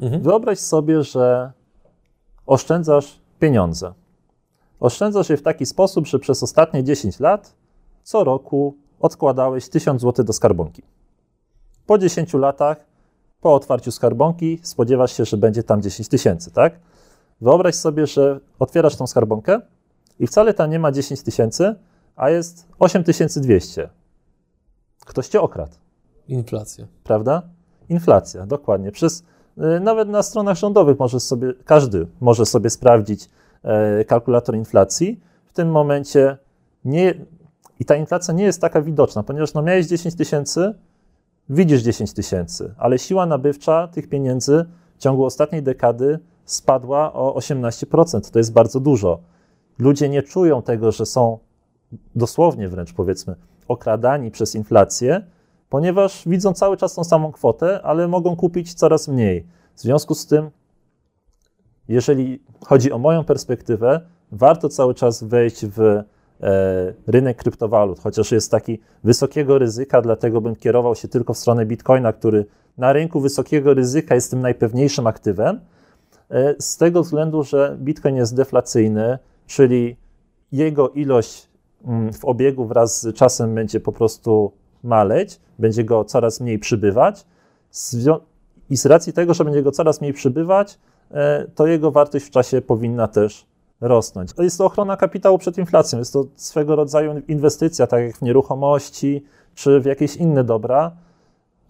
Mhm. 0.00 0.22
Wyobraź 0.22 0.58
sobie, 0.58 1.02
że 1.02 1.52
oszczędzasz 2.46 3.20
pieniądze. 3.40 3.92
Oszczędzasz 4.80 5.30
je 5.30 5.36
w 5.36 5.42
taki 5.42 5.66
sposób, 5.66 6.06
że 6.06 6.18
przez 6.18 6.42
ostatnie 6.42 6.84
10 6.84 7.20
lat 7.20 7.54
co 8.02 8.24
roku 8.24 8.76
odkładałeś 9.00 9.68
1000 9.68 10.02
zł 10.02 10.24
do 10.24 10.32
skarbonki. 10.32 10.82
Po 11.86 11.98
10 11.98 12.34
latach, 12.34 12.76
po 13.40 13.54
otwarciu 13.54 13.92
skarbonki, 13.92 14.58
spodziewasz 14.62 15.12
się, 15.16 15.24
że 15.24 15.36
będzie 15.36 15.62
tam 15.62 15.82
10 15.82 16.08
tysięcy, 16.08 16.50
tak? 16.50 16.80
Wyobraź 17.40 17.74
sobie, 17.74 18.06
że 18.06 18.40
otwierasz 18.58 18.96
tą 18.96 19.06
skarbonkę 19.06 19.60
i 20.20 20.26
wcale 20.26 20.54
tam 20.54 20.70
nie 20.70 20.78
ma 20.78 20.92
10 20.92 21.22
tysięcy, 21.22 21.74
a 22.16 22.30
jest 22.30 22.66
8200. 22.78 23.88
Ktoś 25.06 25.28
cię 25.28 25.40
okradł 25.40 25.72
Inflacja. 26.28 26.86
prawda? 27.04 27.42
Inflacja, 27.88 28.46
dokładnie. 28.46 28.92
Przez, 28.92 29.22
y, 29.58 29.80
nawet 29.80 30.08
na 30.08 30.22
stronach 30.22 30.56
rządowych 30.56 30.98
może 30.98 31.20
sobie, 31.20 31.52
każdy 31.64 32.06
może 32.20 32.46
sobie 32.46 32.70
sprawdzić 32.70 33.28
kalkulator 34.06 34.56
inflacji. 34.56 35.20
W 35.46 35.52
tym 35.52 35.70
momencie 35.70 36.38
nie, 36.84 37.14
i 37.80 37.84
ta 37.84 37.96
inflacja 37.96 38.34
nie 38.34 38.44
jest 38.44 38.60
taka 38.60 38.82
widoczna, 38.82 39.22
ponieważ 39.22 39.54
no 39.54 39.62
miałeś 39.62 39.86
10 39.86 40.14
tysięcy, 40.14 40.74
widzisz 41.48 41.82
10 41.82 42.12
tysięcy, 42.12 42.74
ale 42.78 42.98
siła 42.98 43.26
nabywcza 43.26 43.88
tych 43.88 44.08
pieniędzy 44.08 44.64
w 44.96 44.98
ciągu 44.98 45.24
ostatniej 45.24 45.62
dekady 45.62 46.18
spadła 46.44 47.12
o 47.12 47.34
18%. 47.38 48.30
To 48.30 48.38
jest 48.38 48.52
bardzo 48.52 48.80
dużo. 48.80 49.18
Ludzie 49.78 50.08
nie 50.08 50.22
czują 50.22 50.62
tego, 50.62 50.92
że 50.92 51.06
są 51.06 51.38
dosłownie 52.14 52.68
wręcz 52.68 52.92
powiedzmy 52.92 53.34
okradani 53.68 54.30
przez 54.30 54.54
inflację, 54.54 55.26
ponieważ 55.68 56.22
widzą 56.26 56.52
cały 56.52 56.76
czas 56.76 56.94
tą 56.94 57.04
samą 57.04 57.32
kwotę, 57.32 57.80
ale 57.82 58.08
mogą 58.08 58.36
kupić 58.36 58.74
coraz 58.74 59.08
mniej. 59.08 59.46
W 59.74 59.80
związku 59.80 60.14
z 60.14 60.26
tym, 60.26 60.50
jeżeli 61.88 62.42
chodzi 62.64 62.92
o 62.92 62.98
moją 62.98 63.24
perspektywę, 63.24 64.00
warto 64.32 64.68
cały 64.68 64.94
czas 64.94 65.24
wejść 65.24 65.66
w 65.66 65.80
e, 65.80 66.04
rynek 67.06 67.36
kryptowalut, 67.36 68.00
chociaż 68.00 68.32
jest 68.32 68.50
taki 68.50 68.80
wysokiego 69.04 69.58
ryzyka, 69.58 70.02
dlatego 70.02 70.40
bym 70.40 70.56
kierował 70.56 70.94
się 70.94 71.08
tylko 71.08 71.34
w 71.34 71.38
stronę 71.38 71.66
Bitcoina, 71.66 72.12
który 72.12 72.46
na 72.78 72.92
rynku 72.92 73.20
wysokiego 73.20 73.74
ryzyka 73.74 74.14
jest 74.14 74.30
tym 74.30 74.40
najpewniejszym 74.40 75.06
aktywem, 75.06 75.60
e, 76.30 76.54
z 76.58 76.76
tego 76.76 77.02
względu, 77.02 77.42
że 77.42 77.76
Bitcoin 77.80 78.16
jest 78.16 78.36
deflacyjny, 78.36 79.18
czyli 79.46 79.96
jego 80.52 80.88
ilość 80.88 81.48
mm, 81.84 82.12
w 82.12 82.24
obiegu 82.24 82.66
wraz 82.66 83.02
z 83.02 83.16
czasem 83.16 83.54
będzie 83.54 83.80
po 83.80 83.92
prostu 83.92 84.52
maleć, 84.82 85.40
będzie 85.58 85.84
go 85.84 86.04
coraz 86.04 86.40
mniej 86.40 86.58
przybywać. 86.58 87.26
I 88.70 88.76
z 88.76 88.86
racji 88.86 89.12
tego, 89.12 89.34
że 89.34 89.44
będzie 89.44 89.62
go 89.62 89.72
coraz 89.72 90.00
mniej 90.00 90.12
przybywać, 90.12 90.78
to 91.54 91.66
jego 91.66 91.90
wartość 91.90 92.26
w 92.26 92.30
czasie 92.30 92.60
powinna 92.60 93.08
też 93.08 93.46
rosnąć. 93.80 94.32
To 94.32 94.42
jest 94.42 94.58
to 94.58 94.64
ochrona 94.64 94.96
kapitału 94.96 95.38
przed 95.38 95.58
inflacją, 95.58 95.98
jest 95.98 96.12
to 96.12 96.24
swego 96.36 96.76
rodzaju 96.76 97.22
inwestycja, 97.28 97.86
tak 97.86 98.02
jak 98.02 98.16
w 98.16 98.22
nieruchomości 98.22 99.24
czy 99.54 99.80
w 99.80 99.84
jakieś 99.84 100.16
inne 100.16 100.44
dobra. 100.44 100.92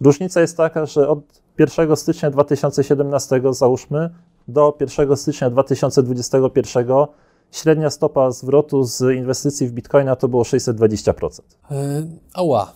Różnica 0.00 0.40
jest 0.40 0.56
taka, 0.56 0.86
że 0.86 1.08
od 1.08 1.20
1 1.58 1.96
stycznia 1.96 2.30
2017, 2.30 3.42
załóżmy, 3.50 4.10
do 4.48 4.76
1 4.80 5.16
stycznia 5.16 5.50
2021 5.50 6.86
średnia 7.52 7.90
stopa 7.90 8.30
zwrotu 8.30 8.84
z 8.84 9.16
inwestycji 9.16 9.66
w 9.66 9.72
bitcoina 9.72 10.16
to 10.16 10.28
było 10.28 10.42
620%. 10.42 11.40
E, 11.70 12.06
ała. 12.34 12.72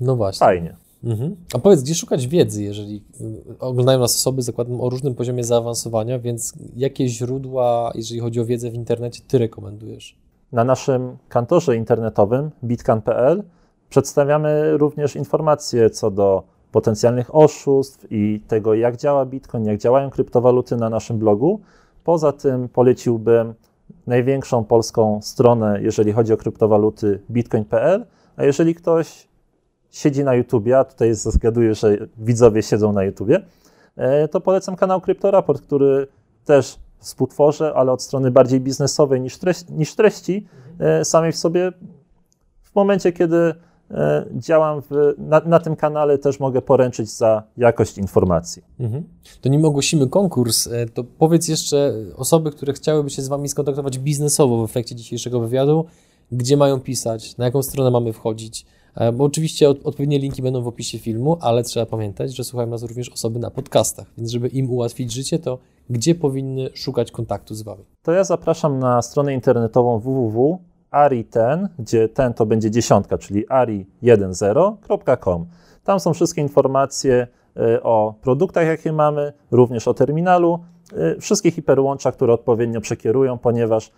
No 0.00 0.16
właśnie. 0.16 0.46
Fajnie. 0.46 0.76
Mhm. 1.04 1.36
A 1.54 1.58
powiedz, 1.58 1.82
gdzie 1.82 1.94
szukać 1.94 2.26
wiedzy, 2.26 2.62
jeżeli 2.62 3.02
y, 3.20 3.58
oglądają 3.58 3.98
nas 3.98 4.14
osoby, 4.14 4.42
zakładam, 4.42 4.80
o 4.80 4.90
różnym 4.90 5.14
poziomie 5.14 5.44
zaawansowania, 5.44 6.18
więc 6.18 6.52
jakie 6.76 7.08
źródła, 7.08 7.92
jeżeli 7.94 8.20
chodzi 8.20 8.40
o 8.40 8.44
wiedzę 8.44 8.70
w 8.70 8.74
internecie, 8.74 9.22
ty 9.28 9.38
rekomendujesz? 9.38 10.16
Na 10.52 10.64
naszym 10.64 11.16
kantorze 11.28 11.76
internetowym 11.76 12.50
bitcan.pl 12.64 13.42
przedstawiamy 13.88 14.76
również 14.76 15.16
informacje 15.16 15.90
co 15.90 16.10
do 16.10 16.42
potencjalnych 16.72 17.34
oszustw 17.34 18.06
i 18.10 18.40
tego, 18.48 18.74
jak 18.74 18.96
działa 18.96 19.26
Bitcoin, 19.26 19.64
jak 19.64 19.78
działają 19.78 20.10
kryptowaluty 20.10 20.76
na 20.76 20.90
naszym 20.90 21.18
blogu. 21.18 21.60
Poza 22.04 22.32
tym 22.32 22.68
poleciłbym 22.68 23.54
największą 24.06 24.64
polską 24.64 25.20
stronę, 25.22 25.78
jeżeli 25.82 26.12
chodzi 26.12 26.32
o 26.32 26.36
kryptowaluty, 26.36 27.20
bitcoin.pl, 27.30 28.06
a 28.36 28.44
jeżeli 28.44 28.74
ktoś 28.74 29.28
siedzi 29.90 30.24
na 30.24 30.34
YouTubie, 30.34 30.78
a 30.78 30.84
tutaj 30.84 31.14
zgaduję, 31.14 31.74
że 31.74 31.96
widzowie 32.18 32.62
siedzą 32.62 32.92
na 32.92 33.04
YouTubie, 33.04 33.40
e, 33.96 34.28
to 34.28 34.40
polecam 34.40 34.76
kanał 34.76 35.00
Cryptoraport, 35.00 35.62
który 35.62 36.06
też 36.44 36.78
współtworzę, 36.98 37.72
ale 37.74 37.92
od 37.92 38.02
strony 38.02 38.30
bardziej 38.30 38.60
biznesowej 38.60 39.20
niż, 39.20 39.38
treści, 39.38 39.72
niż 39.72 39.94
treści 39.94 40.46
e, 40.78 41.04
samej 41.04 41.32
w 41.32 41.36
sobie. 41.36 41.72
W 42.62 42.74
momencie, 42.74 43.12
kiedy 43.12 43.54
e, 43.90 44.26
działam 44.32 44.82
w, 44.82 45.14
na, 45.18 45.40
na 45.40 45.58
tym 45.58 45.76
kanale, 45.76 46.18
też 46.18 46.40
mogę 46.40 46.62
poręczyć 46.62 47.10
za 47.10 47.42
jakość 47.56 47.98
informacji. 47.98 48.62
Mhm. 48.80 49.04
To 49.40 49.48
nim 49.48 49.64
ogłosimy 49.64 50.08
konkurs, 50.08 50.68
to 50.94 51.04
powiedz 51.04 51.48
jeszcze 51.48 51.92
osoby, 52.16 52.50
które 52.50 52.72
chciałyby 52.72 53.10
się 53.10 53.22
z 53.22 53.28
Wami 53.28 53.48
skontaktować 53.48 53.98
biznesowo 53.98 54.66
w 54.66 54.70
efekcie 54.70 54.94
dzisiejszego 54.94 55.40
wywiadu, 55.40 55.86
gdzie 56.32 56.56
mają 56.56 56.80
pisać, 56.80 57.36
na 57.36 57.44
jaką 57.44 57.62
stronę 57.62 57.90
mamy 57.90 58.12
wchodzić. 58.12 58.66
E, 58.96 59.12
Bo 59.12 59.24
oczywiście 59.24 59.68
od, 59.68 59.86
odpowiednie 59.86 60.18
linki 60.18 60.42
będą 60.42 60.62
w 60.62 60.68
opisie 60.68 60.98
filmu, 60.98 61.38
ale 61.40 61.62
trzeba 61.62 61.86
pamiętać, 61.86 62.36
że 62.36 62.44
słuchają 62.44 62.70
nas 62.70 62.82
również 62.82 63.08
osoby 63.08 63.38
na 63.38 63.50
podcastach, 63.50 64.06
więc 64.18 64.30
żeby 64.30 64.48
im 64.48 64.70
ułatwić 64.70 65.12
życie, 65.12 65.38
to 65.38 65.58
gdzie 65.90 66.14
powinny 66.14 66.70
szukać 66.74 67.10
kontaktu 67.10 67.54
z 67.54 67.62
Wami? 67.62 67.84
To 68.02 68.12
ja 68.12 68.24
zapraszam 68.24 68.78
na 68.78 69.02
stronę 69.02 69.34
internetową 69.34 69.98
www.ari10, 69.98 71.66
gdzie 71.78 72.08
ten 72.08 72.34
to 72.34 72.46
będzie 72.46 72.70
dziesiątka, 72.70 73.18
czyli 73.18 73.46
ari10.com. 73.46 75.44
Tam 75.84 76.00
są 76.00 76.14
wszystkie 76.14 76.42
informacje 76.42 77.26
e, 77.56 77.82
o 77.82 78.14
produktach, 78.22 78.66
jakie 78.66 78.92
mamy, 78.92 79.32
również 79.50 79.88
o 79.88 79.94
terminalu, 79.94 80.58
e, 80.92 81.20
wszystkie 81.20 81.50
hiperłącza, 81.50 82.12
które 82.12 82.32
odpowiednio 82.32 82.80
przekierują, 82.80 83.38
ponieważ 83.38 83.92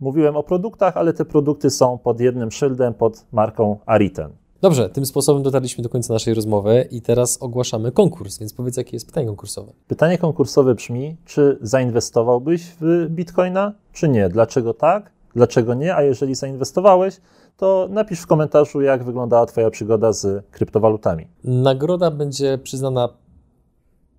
mówiłem 0.00 0.36
o 0.36 0.42
produktach, 0.42 0.96
ale 0.96 1.12
te 1.12 1.24
produkty 1.24 1.70
są 1.70 1.98
pod 1.98 2.20
jednym 2.20 2.50
szyldem, 2.50 2.94
pod 2.94 3.24
marką 3.32 3.78
Ari10. 3.86 4.28
Dobrze, 4.60 4.90
tym 4.90 5.06
sposobem 5.06 5.42
dotarliśmy 5.42 5.82
do 5.82 5.88
końca 5.88 6.12
naszej 6.12 6.34
rozmowy 6.34 6.88
i 6.90 7.02
teraz 7.02 7.42
ogłaszamy 7.42 7.92
konkurs, 7.92 8.38
więc 8.38 8.52
powiedz, 8.52 8.76
jakie 8.76 8.96
jest 8.96 9.06
pytanie 9.06 9.26
konkursowe. 9.26 9.72
Pytanie 9.88 10.18
konkursowe 10.18 10.74
brzmi, 10.74 11.16
czy 11.24 11.58
zainwestowałbyś 11.60 12.62
w 12.80 13.06
Bitcoina, 13.10 13.72
czy 13.92 14.08
nie? 14.08 14.28
Dlaczego 14.28 14.74
tak? 14.74 15.12
Dlaczego 15.34 15.74
nie? 15.74 15.96
A 15.96 16.02
jeżeli 16.02 16.34
zainwestowałeś, 16.34 17.20
to 17.56 17.88
napisz 17.90 18.20
w 18.20 18.26
komentarzu, 18.26 18.80
jak 18.80 19.04
wyglądała 19.04 19.46
Twoja 19.46 19.70
przygoda 19.70 20.12
z 20.12 20.46
kryptowalutami. 20.50 21.26
Nagroda 21.44 22.10
będzie 22.10 22.58
przyznana 22.58 23.08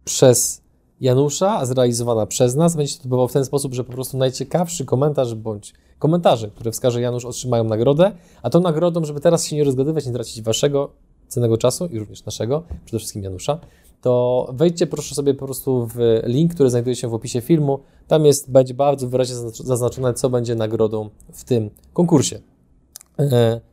przez 0.06 0.62
Janusza, 1.02 1.58
a 1.58 1.66
zrealizowana 1.66 2.26
przez 2.26 2.56
nas. 2.56 2.76
Będzie 2.76 2.96
to 2.96 3.04
odbywało 3.04 3.28
w 3.28 3.34
ten 3.34 3.46
sposób, 3.46 3.74
że 3.74 3.84
po 3.84 3.92
prostu 3.92 4.18
najciekawszy 4.18 4.86
komentarz 4.86 5.36
bądź 5.36 5.74
komentarze, 6.00 6.52
które 6.52 6.72
wskaże 6.72 7.02
Janusz, 7.02 7.26
otrzymają 7.26 7.64
nagrodę, 7.64 8.12
a 8.42 8.50
tą 8.50 8.60
nagrodą, 8.60 9.06
żeby 9.06 9.20
teraz 9.20 9.46
się 9.46 9.56
nie 9.56 9.64
rozgadywać, 9.64 10.06
nie 10.06 10.14
tracić 10.14 10.42
waszego 10.42 10.90
cennego 11.28 11.58
czasu 11.58 11.86
i 11.86 12.00
również 12.00 12.26
naszego, 12.26 12.64
przede 12.86 13.00
wszystkim 13.00 13.24
Janusza, 13.24 13.60
to 14.02 14.48
wejdźcie 14.54 14.88
proszę 14.88 15.16
sobie 15.16 15.34
po 15.34 15.46
prostu 15.46 15.88
w 15.88 15.98
link, 16.24 16.54
który 16.54 16.70
znajduje 16.70 16.96
się 16.96 17.08
w 17.08 17.14
opisie 17.14 17.42
filmu. 17.42 17.80
Tam 18.08 18.26
jest, 18.26 18.52
będzie 18.52 18.74
bardzo 18.74 19.08
wyraźnie 19.08 19.36
zaznacz- 19.36 19.64
zaznaczone, 19.64 20.14
co 20.14 20.30
będzie 20.30 20.56
nagrodą 20.56 21.10
w 21.34 21.44
tym 21.44 21.70
konkursie. 21.94 22.40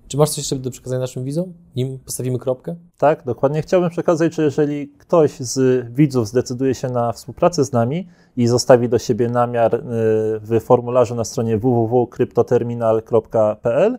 Czy 0.08 0.16
masz 0.16 0.28
coś 0.28 0.38
jeszcze 0.38 0.56
do 0.56 0.70
przekazania 0.70 1.00
naszym 1.00 1.24
widzom, 1.24 1.52
nim 1.76 1.98
postawimy 1.98 2.38
kropkę? 2.38 2.76
Tak, 2.98 3.24
dokładnie. 3.24 3.62
Chciałbym 3.62 3.90
przekazać, 3.90 4.34
że 4.34 4.42
jeżeli 4.42 4.88
ktoś 4.88 5.40
z 5.40 5.86
widzów 5.94 6.28
zdecyduje 6.28 6.74
się 6.74 6.88
na 6.88 7.12
współpracę 7.12 7.64
z 7.64 7.72
nami 7.72 8.08
i 8.36 8.46
zostawi 8.46 8.88
do 8.88 8.98
siebie 8.98 9.28
namiar 9.28 9.74
y, 9.74 9.80
w 10.40 10.60
formularzu 10.60 11.14
na 11.14 11.24
stronie 11.24 11.58
www.kryptoterminal.pl 11.58 13.94
y, 13.94 13.98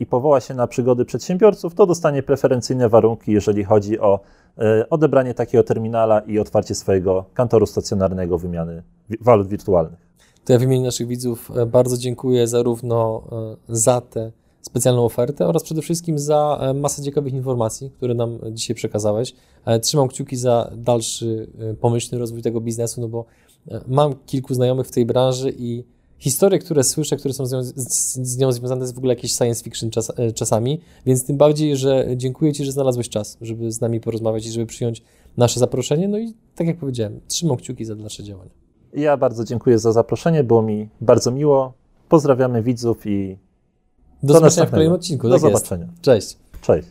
i 0.00 0.06
powoła 0.06 0.40
się 0.40 0.54
na 0.54 0.66
przygody 0.66 1.04
przedsiębiorców, 1.04 1.74
to 1.74 1.86
dostanie 1.86 2.22
preferencyjne 2.22 2.88
warunki, 2.88 3.32
jeżeli 3.32 3.64
chodzi 3.64 4.00
o 4.00 4.20
y, 4.58 4.88
odebranie 4.88 5.34
takiego 5.34 5.64
terminala 5.64 6.20
i 6.20 6.38
otwarcie 6.38 6.74
swojego 6.74 7.24
kantoru 7.34 7.66
stacjonarnego 7.66 8.38
wymiany 8.38 8.82
walut 9.20 9.48
wirtualnych. 9.48 10.04
To 10.44 10.52
ja 10.52 10.58
w 10.58 10.62
imieniu 10.62 10.84
naszych 10.84 11.06
widzów 11.06 11.50
e, 11.56 11.66
bardzo 11.66 11.96
dziękuję 11.96 12.48
zarówno 12.48 13.22
e, 13.32 13.56
za 13.68 14.00
tę 14.00 14.32
specjalną 14.64 15.04
ofertę 15.04 15.46
oraz 15.46 15.62
przede 15.62 15.82
wszystkim 15.82 16.18
za 16.18 16.58
e, 16.60 16.74
masę 16.74 17.02
ciekawych 17.02 17.34
informacji, 17.34 17.90
które 17.90 18.14
nam 18.14 18.38
dzisiaj 18.52 18.76
przekazałeś. 18.76 19.34
E, 19.64 19.80
Trzymam 19.80 20.08
kciuki 20.08 20.36
za 20.36 20.70
dalszy 20.76 21.48
e, 21.58 21.74
pomyślny 21.74 22.18
rozwój 22.18 22.42
tego 22.42 22.60
biznesu, 22.60 23.00
no 23.00 23.08
bo 23.08 23.24
mam 23.88 24.14
kilku 24.26 24.54
znajomych 24.54 24.86
w 24.86 24.90
tej 24.90 25.06
branży 25.06 25.54
i 25.58 25.84
historie, 26.18 26.58
które 26.58 26.84
słyszę, 26.84 27.16
które 27.16 27.34
są 27.34 27.46
z 27.46 27.52
nią, 27.52 27.62
z, 27.62 28.38
nią 28.38 28.52
związane, 28.52 28.80
jest 28.80 28.94
w 28.94 28.98
ogóle 28.98 29.14
jakiś 29.14 29.32
science 29.32 29.64
fiction 29.64 29.90
czas, 29.90 30.12
czasami, 30.34 30.80
więc 31.06 31.26
tym 31.26 31.36
bardziej, 31.36 31.76
że 31.76 32.06
dziękuję 32.16 32.52
Ci, 32.52 32.64
że 32.64 32.72
znalazłeś 32.72 33.08
czas, 33.08 33.38
żeby 33.40 33.72
z 33.72 33.80
nami 33.80 34.00
porozmawiać 34.00 34.46
i 34.46 34.50
żeby 34.50 34.66
przyjąć 34.66 35.02
nasze 35.36 35.60
zaproszenie. 35.60 36.08
No 36.08 36.18
i 36.18 36.34
tak 36.54 36.66
jak 36.66 36.76
powiedziałem, 36.76 37.20
trzymam 37.28 37.56
kciuki 37.56 37.84
za 37.84 37.94
nasze 37.94 38.22
działania. 38.22 38.50
Ja 38.94 39.16
bardzo 39.16 39.44
dziękuję 39.44 39.78
za 39.78 39.92
zaproszenie, 39.92 40.44
było 40.44 40.62
mi 40.62 40.88
bardzo 41.00 41.30
miło. 41.30 41.72
Pozdrawiamy 42.08 42.62
widzów 42.62 43.06
i 43.06 43.38
do, 44.24 44.32
do 44.32 44.34
zobaczenia 44.34 44.66
w 44.66 44.70
kolejnym 44.70 44.94
odcinku. 44.94 45.28
Do 45.28 45.34
tak 45.34 45.40
zobaczenia. 45.40 45.84
Jest. 45.84 46.02
Cześć. 46.02 46.36
Cześć. 46.60 46.88